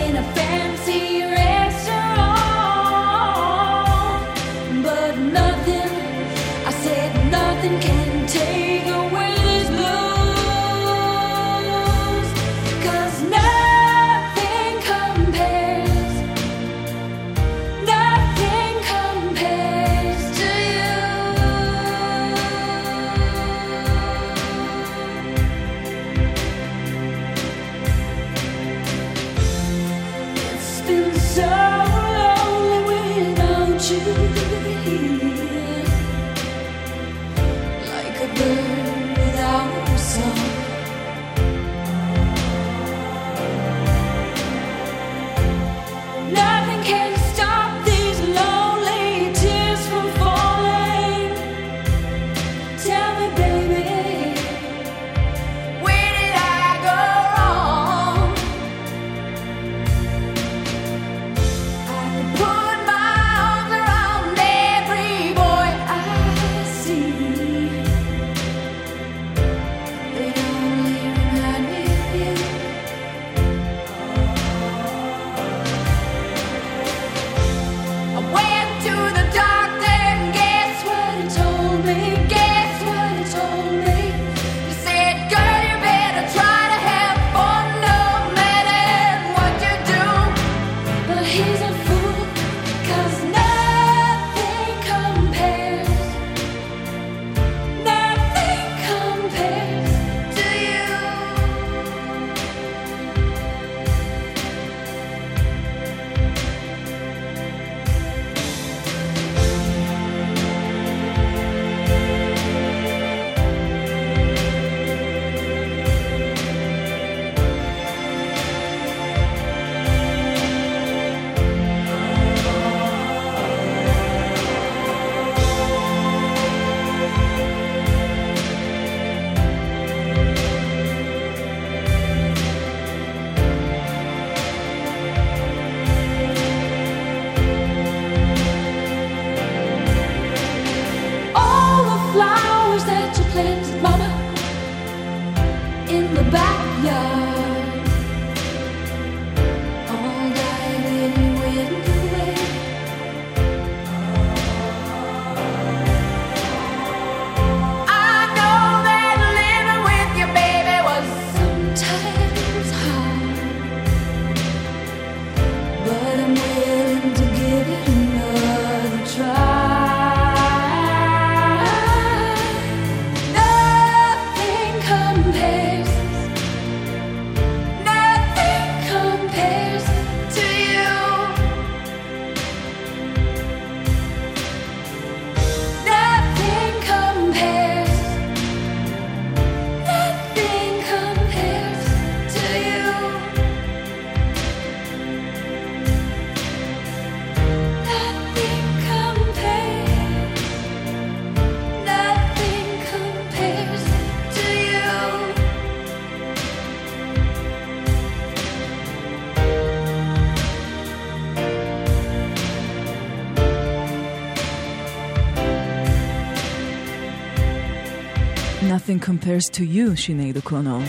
[219.04, 220.82] compares to you, שינייד אוקונור.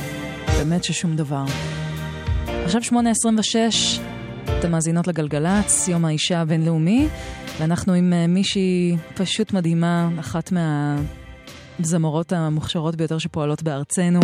[0.48, 1.46] באמת ששום דבר.
[2.66, 2.96] עכשיו 8.26,
[4.60, 7.08] אתם מאזינות לגלגלצ, יום האישה הבינלאומי,
[7.60, 10.54] ואנחנו עם אה, מישהי פשוט מדהימה, אחת
[11.80, 14.20] מהזמרות המוכשרות ביותר שפועלות בארצנו.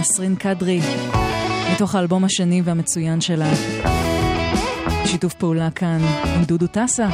[0.00, 0.80] נסרין קדרי,
[1.74, 3.50] מתוך האלבום השני והמצוין שלה.
[5.06, 5.98] שיתוף פעולה כאן
[6.36, 7.08] עם דודו טסה.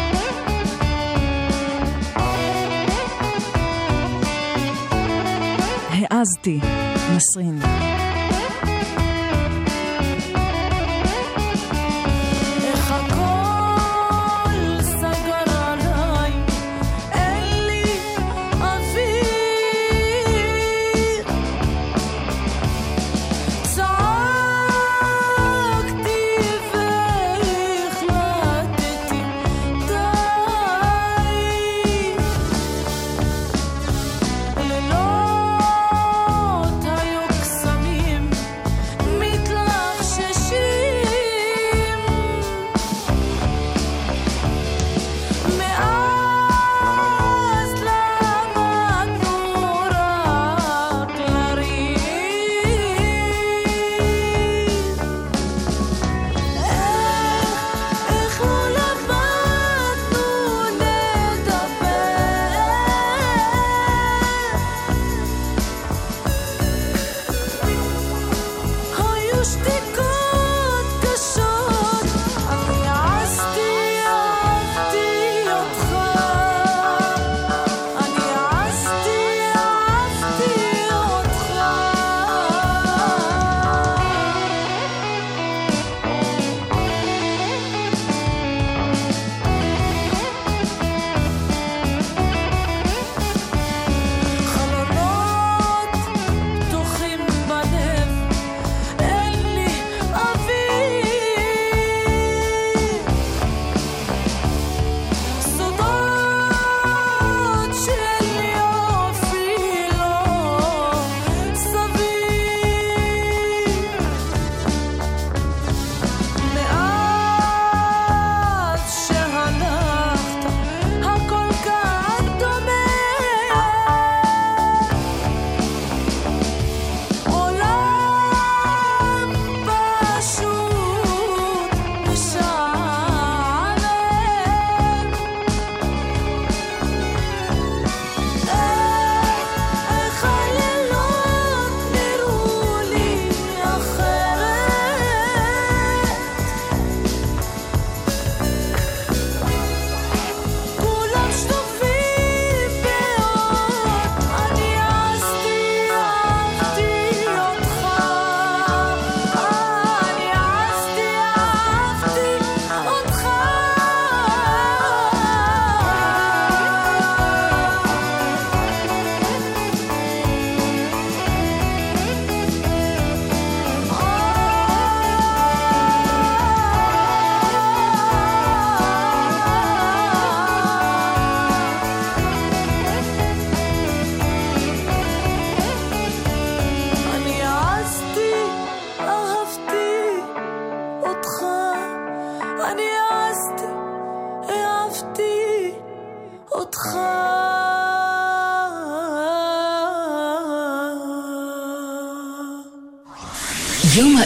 [6.25, 6.61] העזתי,
[7.17, 7.84] נסרין.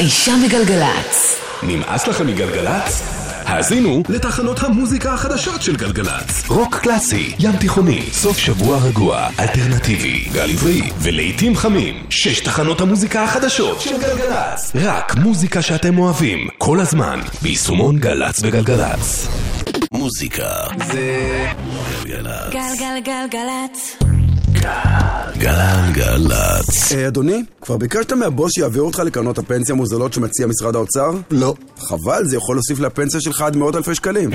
[0.08, 1.40] האישה בגלגלצ.
[1.62, 3.02] נמאס לכם מגלגלצ?
[3.44, 6.48] האזינו לתחנות המוזיקה החדשות של גלגלצ.
[6.48, 11.94] רוק קלאסי, ים תיכוני, סוף שבוע רגוע, אלטרנטיבי, גל עברי, ולעיתים חמים.
[12.10, 14.72] שש תחנות המוזיקה החדשות של גלגלצ.
[14.74, 19.28] רק מוזיקה שאתם אוהבים, כל הזמן, ביישומון גל"צ וגלגלצ.
[19.92, 20.48] מוזיקה
[20.86, 21.18] זה
[22.04, 22.52] גלגלצ.
[22.52, 24.07] גלגלגלגלצ.
[25.38, 26.92] גלגלצ.
[26.92, 31.10] אה, אדוני, כבר ביקשת מהבוס שיעביר אותך לקרנות הפנסיה המוזלות שמציע משרד האוצר?
[31.30, 31.54] לא.
[31.78, 34.30] חבל, זה יכול להוסיף לפנסיה שלך עד מאות אלפי שקלים.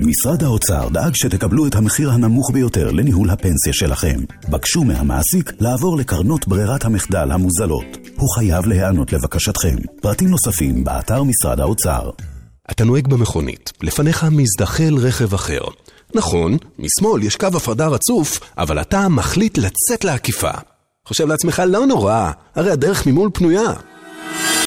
[0.00, 4.20] משרד האוצר דאג שתקבלו את המחיר הנמוך ביותר לניהול הפנסיה שלכם.
[4.48, 7.86] בקשו מהמעסיק לעבור לקרנות ברירת המחדל המוזלות.
[8.16, 9.76] הוא חייב להיענות לבקשתכם.
[10.02, 12.10] פרטים נוספים באתר משרד האוצר.
[12.70, 15.60] אתה נוהג במכונית, לפניך מזדחל רכב אחר.
[16.14, 20.50] נכון, משמאל יש קו הפרדה רצוף, אבל אתה מחליט לצאת לעקיפה.
[21.08, 23.72] חושב לעצמך, לא נורא, הרי הדרך ממול פנויה.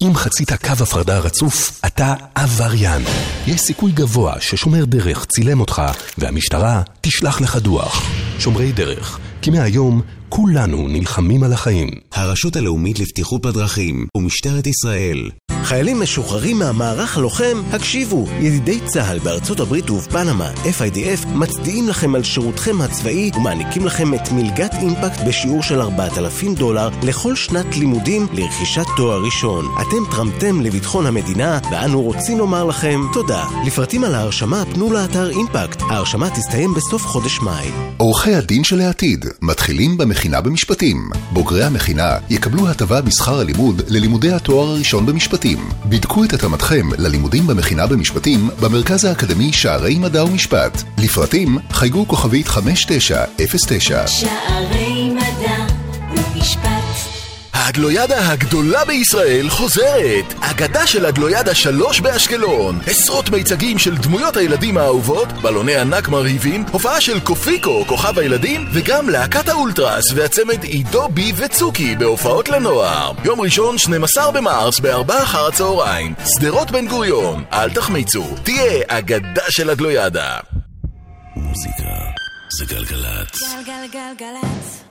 [0.03, 3.01] אם חצית קו הפרדה רצוף, אתה עבריין.
[3.47, 5.81] יש סיכוי גבוה ששומר דרך צילם אותך,
[6.17, 8.11] והמשטרה תשלח לך דוח.
[8.39, 11.89] שומרי דרך, כי מהיום כולנו נלחמים על החיים.
[12.11, 15.29] הרשות הלאומית לבטיחות בדרכים ומשטרת ישראל.
[15.63, 22.81] חיילים משוחררים מהמערך הלוחם, הקשיבו, ידידי צה"ל בארצות הברית ובפנמה, FIDF, מצדיעים לכם על שירותכם
[22.81, 29.21] הצבאי ומעניקים לכם את מלגת אימפקט בשיעור של 4,000 דולר לכל שנת לימודים לרכישת תואר
[29.23, 29.65] ראשון.
[29.81, 33.45] אתם תרמתם לביטחון המדינה, ואנו רוצים לומר לכם תודה.
[33.65, 35.81] לפרטים על ההרשמה פנו לאתר אימפקט.
[35.81, 37.71] ההרשמה תסתיים בסוף חודש מאי.
[37.97, 41.09] עורכי הדין של העתיד מתחילים במכינה במשפטים.
[41.31, 45.50] בוגרי המכינה יקבלו הטבה בשכר הלימוד ללימודי התואר הראשון במשפטים.
[45.85, 50.83] בדקו את התאמתכם ללימודים במכינה במשפטים במרכז האקדמי שערי מדע ומשפט.
[50.97, 54.07] לפרטים חייגו כוכבית 5909.
[54.07, 55.65] שערי מדע
[56.11, 56.80] ומשפט
[57.67, 60.33] הגלוידה הגדולה בישראל חוזרת!
[60.39, 62.79] אגדה של הגלוידה 3 באשקלון.
[62.87, 69.09] עשרות מיצגים של דמויות הילדים האהובות, בלוני ענק מרהיבים, הופעה של קופיקו, כוכב הילדים, וגם
[69.09, 73.11] להקת האולטרס והצמד עידו בי וצוקי בהופעות לנוער.
[73.23, 76.13] יום ראשון, 12 במרס, בארבע אחר הצהריים.
[76.25, 77.43] שדרות בן גוריון.
[77.53, 78.35] אל תחמיצו.
[78.43, 80.37] תהיה אגדה של הגלוידה.
[81.35, 81.83] מוזיקה
[82.59, 83.39] זה גלגלצ.
[83.65, 84.90] גלגלגלגלצ.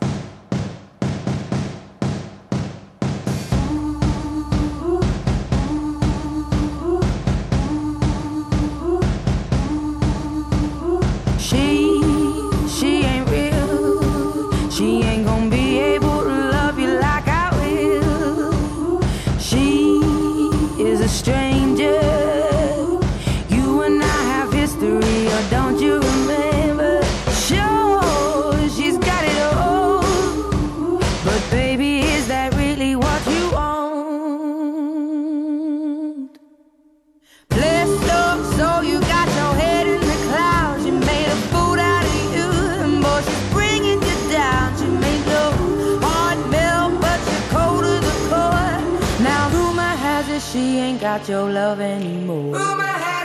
[51.19, 53.20] Got your love anymore.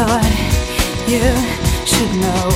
[0.00, 0.24] thought
[1.06, 1.20] you
[1.84, 2.49] should know.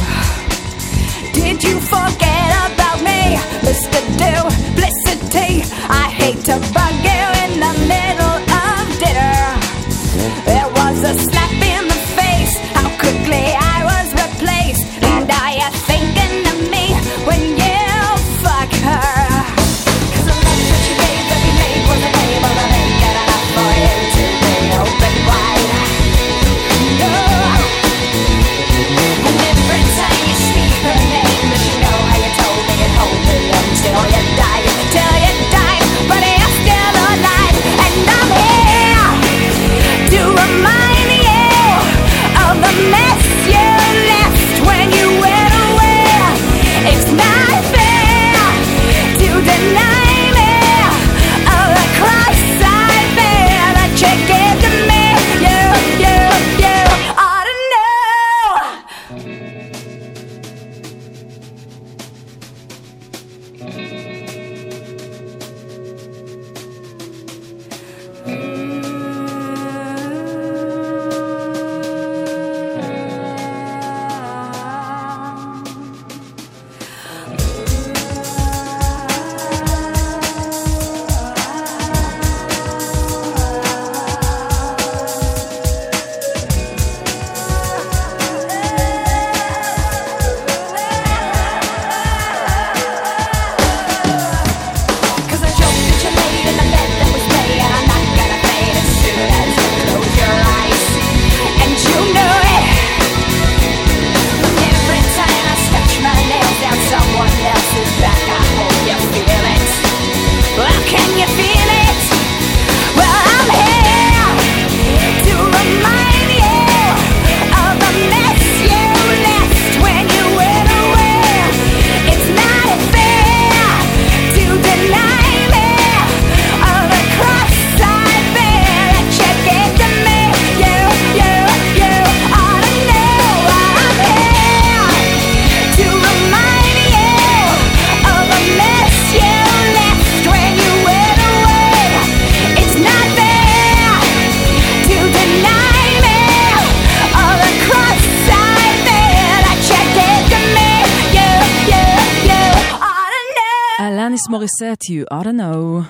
[154.89, 155.83] you ought to Know.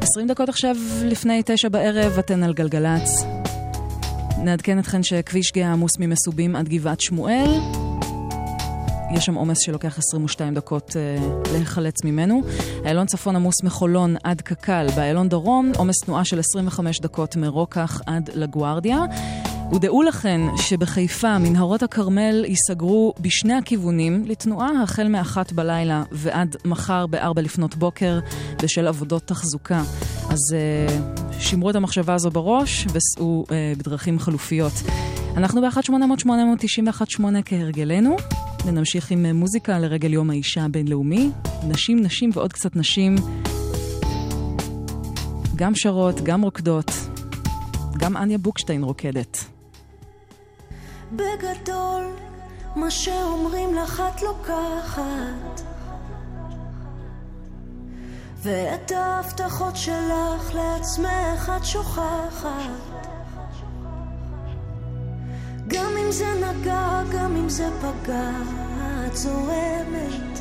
[0.00, 3.24] עשרים דקות עכשיו לפני תשע בערב, אתן על גלגלצ.
[4.38, 7.60] נעדכן אתכן שכביש גאה עמוס ממסובים עד גבעת שמואל.
[9.14, 11.16] יש שם עומס שלוקח 22 דקות אה,
[11.52, 12.42] להיחלץ ממנו.
[12.84, 14.86] איילון צפון עמוס מחולון עד קק"ל.
[14.96, 18.98] באיילון דרום עומס תנועה של 25 דקות מרוקח עד לגוארדיה.
[19.72, 27.42] ודעו לכן שבחיפה מנהרות הכרמל ייסגרו בשני הכיוונים לתנועה החל מאחת בלילה ועד מחר בארבע
[27.42, 28.20] לפנות בוקר
[28.62, 29.82] בשל עבודות תחזוקה.
[30.30, 34.72] אז אה, uh, שמרו את המחשבה הזו בראש וסעו uh, אה, בדרכים חלופיות.
[35.36, 38.16] אנחנו ב-1800-891-8 כהרגלנו,
[38.66, 41.30] ונמשיך עם אה, מוזיקה לרגל יום האישה הבינלאומי.
[41.68, 43.16] נשים, נשים ועוד קצת נשים,
[45.56, 46.90] גם שרות, גם רוקדות,
[47.98, 49.55] גם אניה בוקשטיין רוקדת.
[51.12, 52.04] בגדול,
[52.76, 55.60] מה שאומרים לך את לוקחת.
[58.42, 63.06] ואת ההבטחות שלך לעצמך את שוכחת.
[65.68, 68.30] גם אם זה נגע, גם אם זה פגע,
[69.06, 70.40] את זורמת.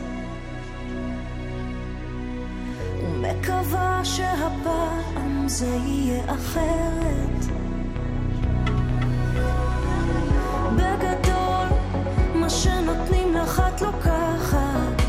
[3.01, 7.64] ומקווה שהפעם זה יהיה אחרת.
[10.85, 11.67] בגדול,
[12.35, 15.01] מה שנותנים לך את לוקחת.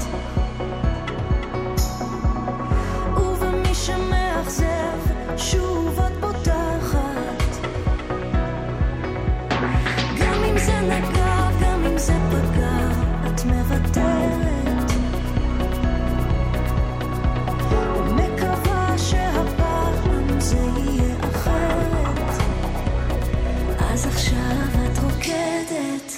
[3.16, 4.98] ובמי שמאכזב,
[5.36, 7.66] שוב את פותחת.
[10.20, 12.89] גם אם זה נגב, גם אם זה פגע,
[13.27, 14.55] את מוותרת.
[25.27, 26.15] get it.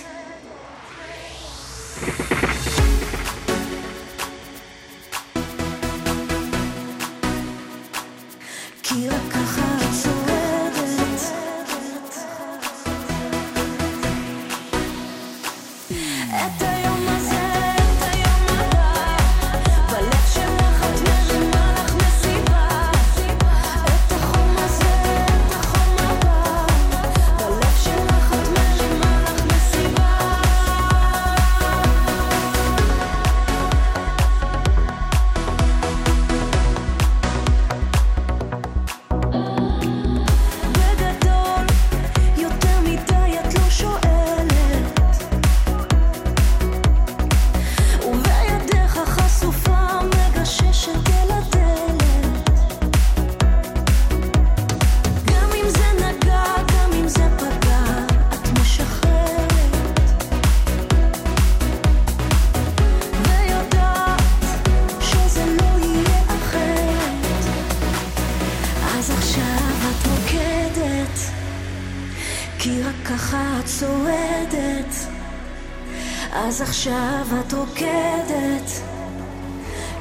[76.78, 78.70] עכשיו את רוקדת,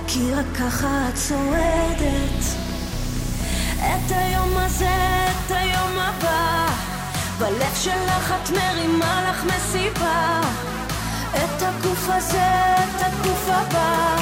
[0.08, 2.44] כי רק ככה את צועדת.
[3.78, 6.68] את היום הזה, את היום הבא,
[7.40, 10.42] בלב שלך את מרימה לך מסיבה.
[11.36, 14.16] את הגוף הזה, את הגוף הבא,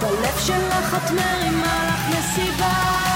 [0.00, 3.09] בלב שלך את מרימה לך מסיבה.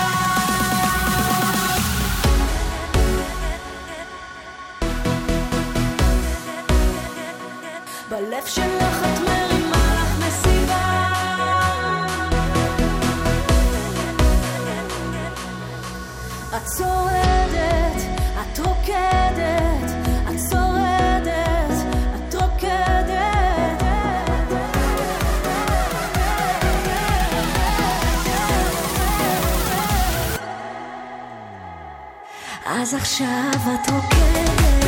[32.84, 34.83] אז עכשיו את רוקדת.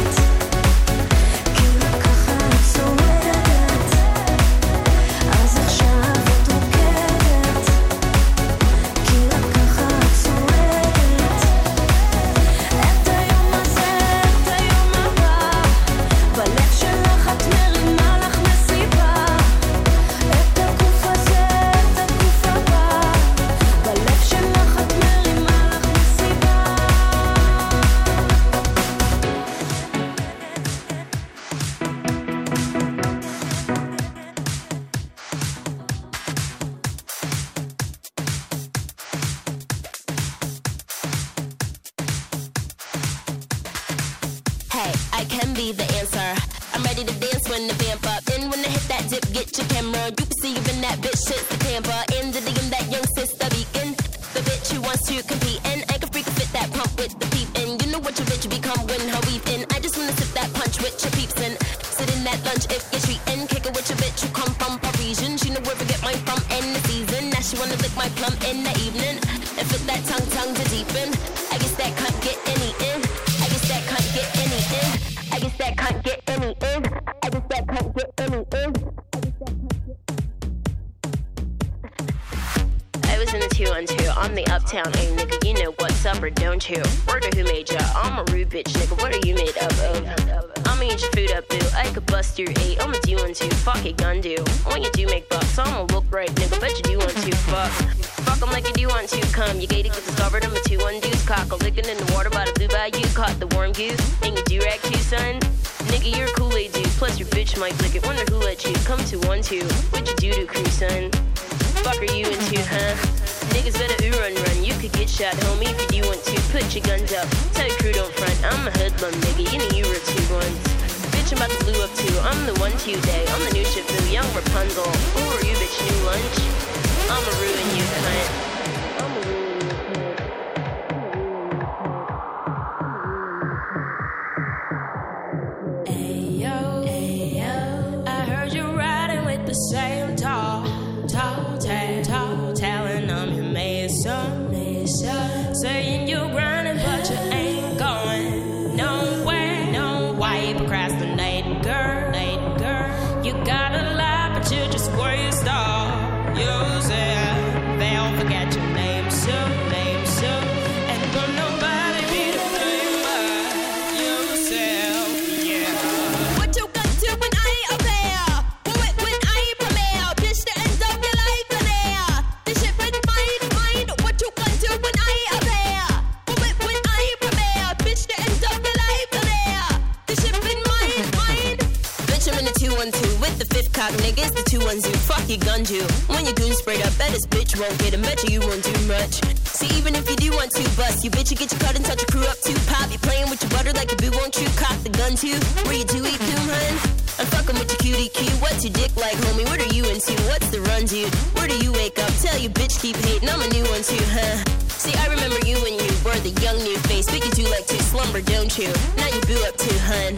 [186.27, 188.03] Your goon sprayed up, bet this bitch won't get him.
[188.03, 189.23] Bet you, won't do much.
[189.47, 191.85] See, even if you do want to bust, you bitch, you get your cut and
[191.85, 192.59] touch your crew up too.
[192.67, 195.39] Pop, you playing with your butter like a boo, won't you cock the gun too?
[195.65, 196.75] Where you do eat coon, hun?
[197.17, 198.27] I'm fucking with your cutie Q.
[198.43, 199.47] What's your dick like, homie?
[199.47, 200.13] What are you into?
[200.29, 201.15] What's the run, dude?
[201.39, 202.11] Where do you wake up?
[202.21, 203.31] Tell you bitch keep hating.
[203.31, 204.43] I'm a new one too, huh?
[204.69, 207.07] See, I remember you when you were the young new face.
[207.07, 208.69] But you do like to slumber, don't you?
[208.99, 210.13] Now you boo up too, hun.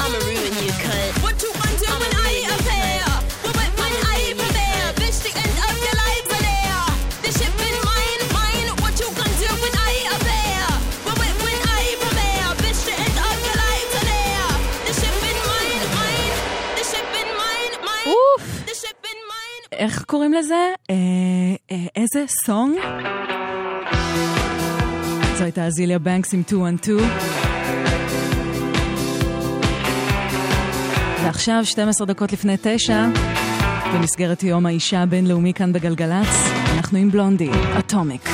[0.00, 1.22] I'ma ruin you, cunt.
[1.22, 1.52] What you
[19.78, 20.54] איך קוראים לזה?
[20.90, 20.94] אה,
[21.70, 22.78] אה, איזה סונג?
[25.38, 27.08] זו הייתה אזיליה בנקס עם 212.
[31.24, 33.06] ועכשיו, 12 דקות לפני תשע,
[33.94, 36.28] במסגרת יום האישה הבינלאומי כאן בגלגלצ,
[36.76, 38.28] אנחנו עם בלונדי, אטומיק.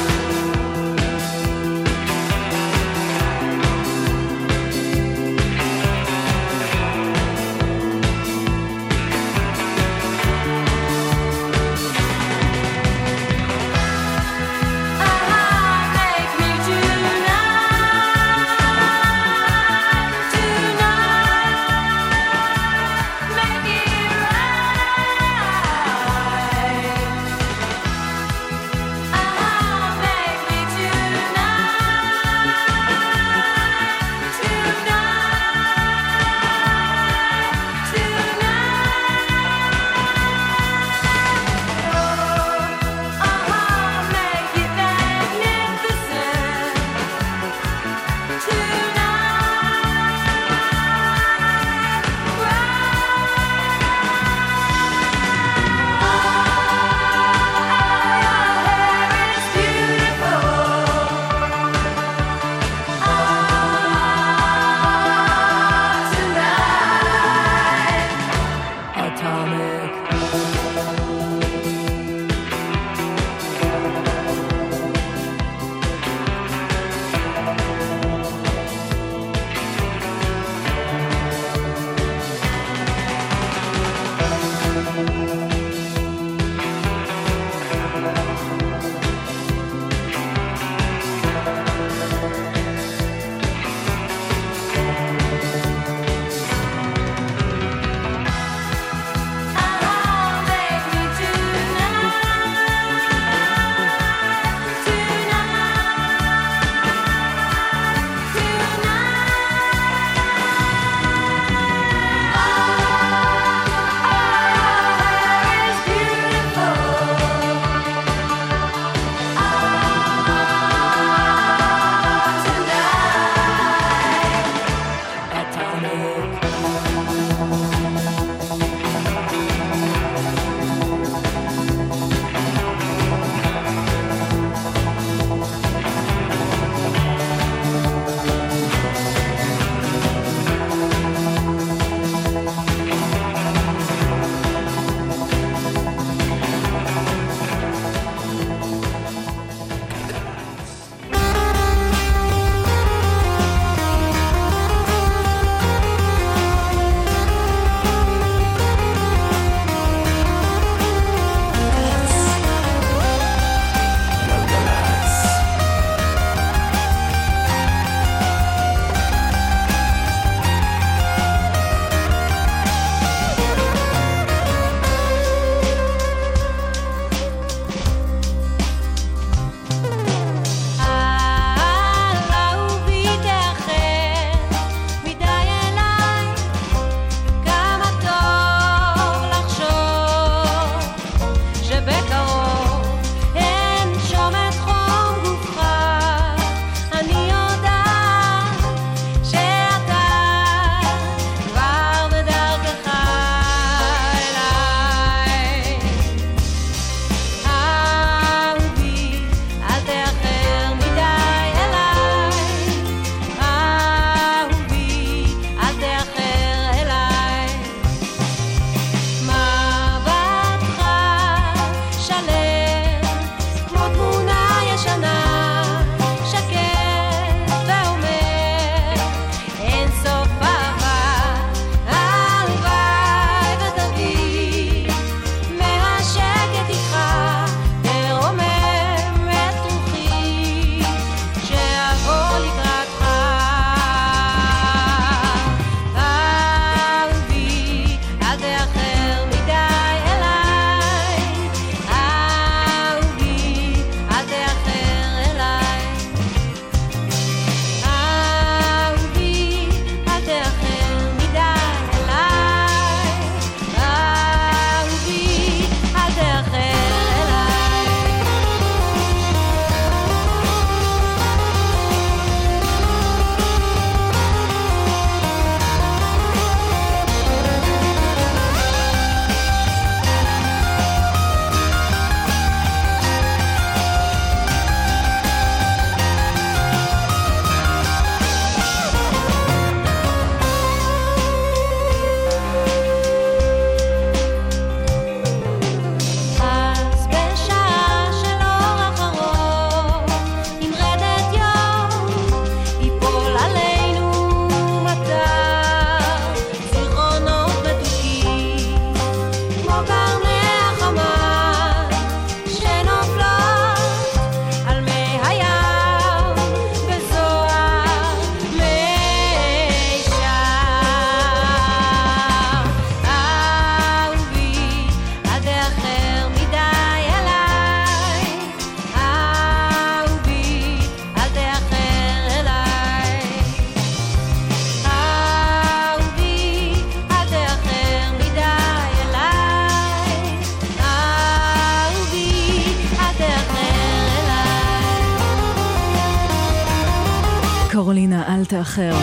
[347.83, 348.95] קרולינה, אל תאחר.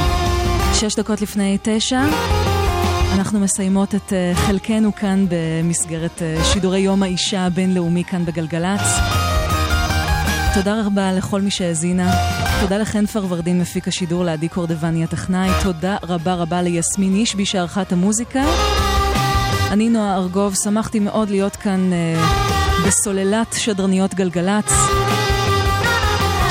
[0.74, 2.02] שש דקות לפני תשע,
[3.16, 8.82] אנחנו מסיימות את אה, חלקנו כאן במסגרת אה, שידורי יום האישה הבינלאומי כאן בגלגלצ.
[10.54, 12.14] תודה רבה לכל מי שהאזינה.
[12.62, 15.50] תודה לחן פרוורדין מפיק השידור, לעדי קורדבני הטכנאי.
[15.64, 18.44] תודה רבה רבה ליסמין אישבי שערכה את המוזיקה.
[19.72, 22.24] אני נועה ארגוב, שמחתי מאוד להיות כאן אה,
[22.88, 24.72] בסוללת שדרניות גלגלצ.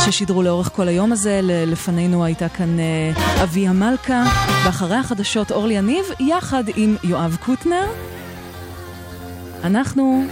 [0.07, 1.41] ששידרו לאורך כל היום הזה.
[1.43, 4.25] לפנינו הייתה כאן אה, אביה מלכה,
[4.65, 7.87] ואחרי החדשות אורלי יניב, יחד עם יואב קוטנר.
[9.65, 10.25] אנחנו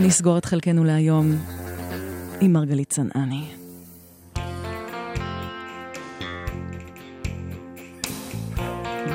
[0.00, 1.36] נסגור את חלקנו להיום
[2.40, 3.44] עם מרגלית צנעני.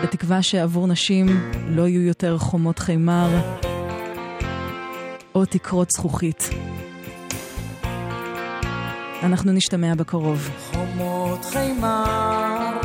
[0.03, 3.29] בתקווה שעבור נשים לא יהיו יותר חומות חימר
[5.35, 6.49] או תקרות זכוכית.
[9.25, 10.49] אנחנו נשתמע בקרוב.
[10.71, 12.77] חומות חימר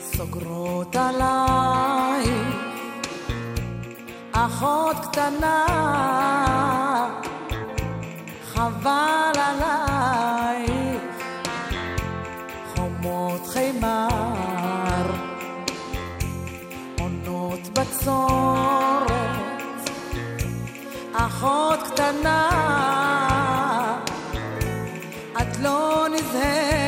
[0.00, 2.24] סוגרות עליי
[4.32, 5.66] אחות קטנה
[8.44, 11.02] חבל עלייך
[12.74, 15.06] חומות חימר
[16.98, 19.10] עונות בצורת
[21.12, 23.15] אחות קטנה
[25.66, 26.85] את לא נזהרת,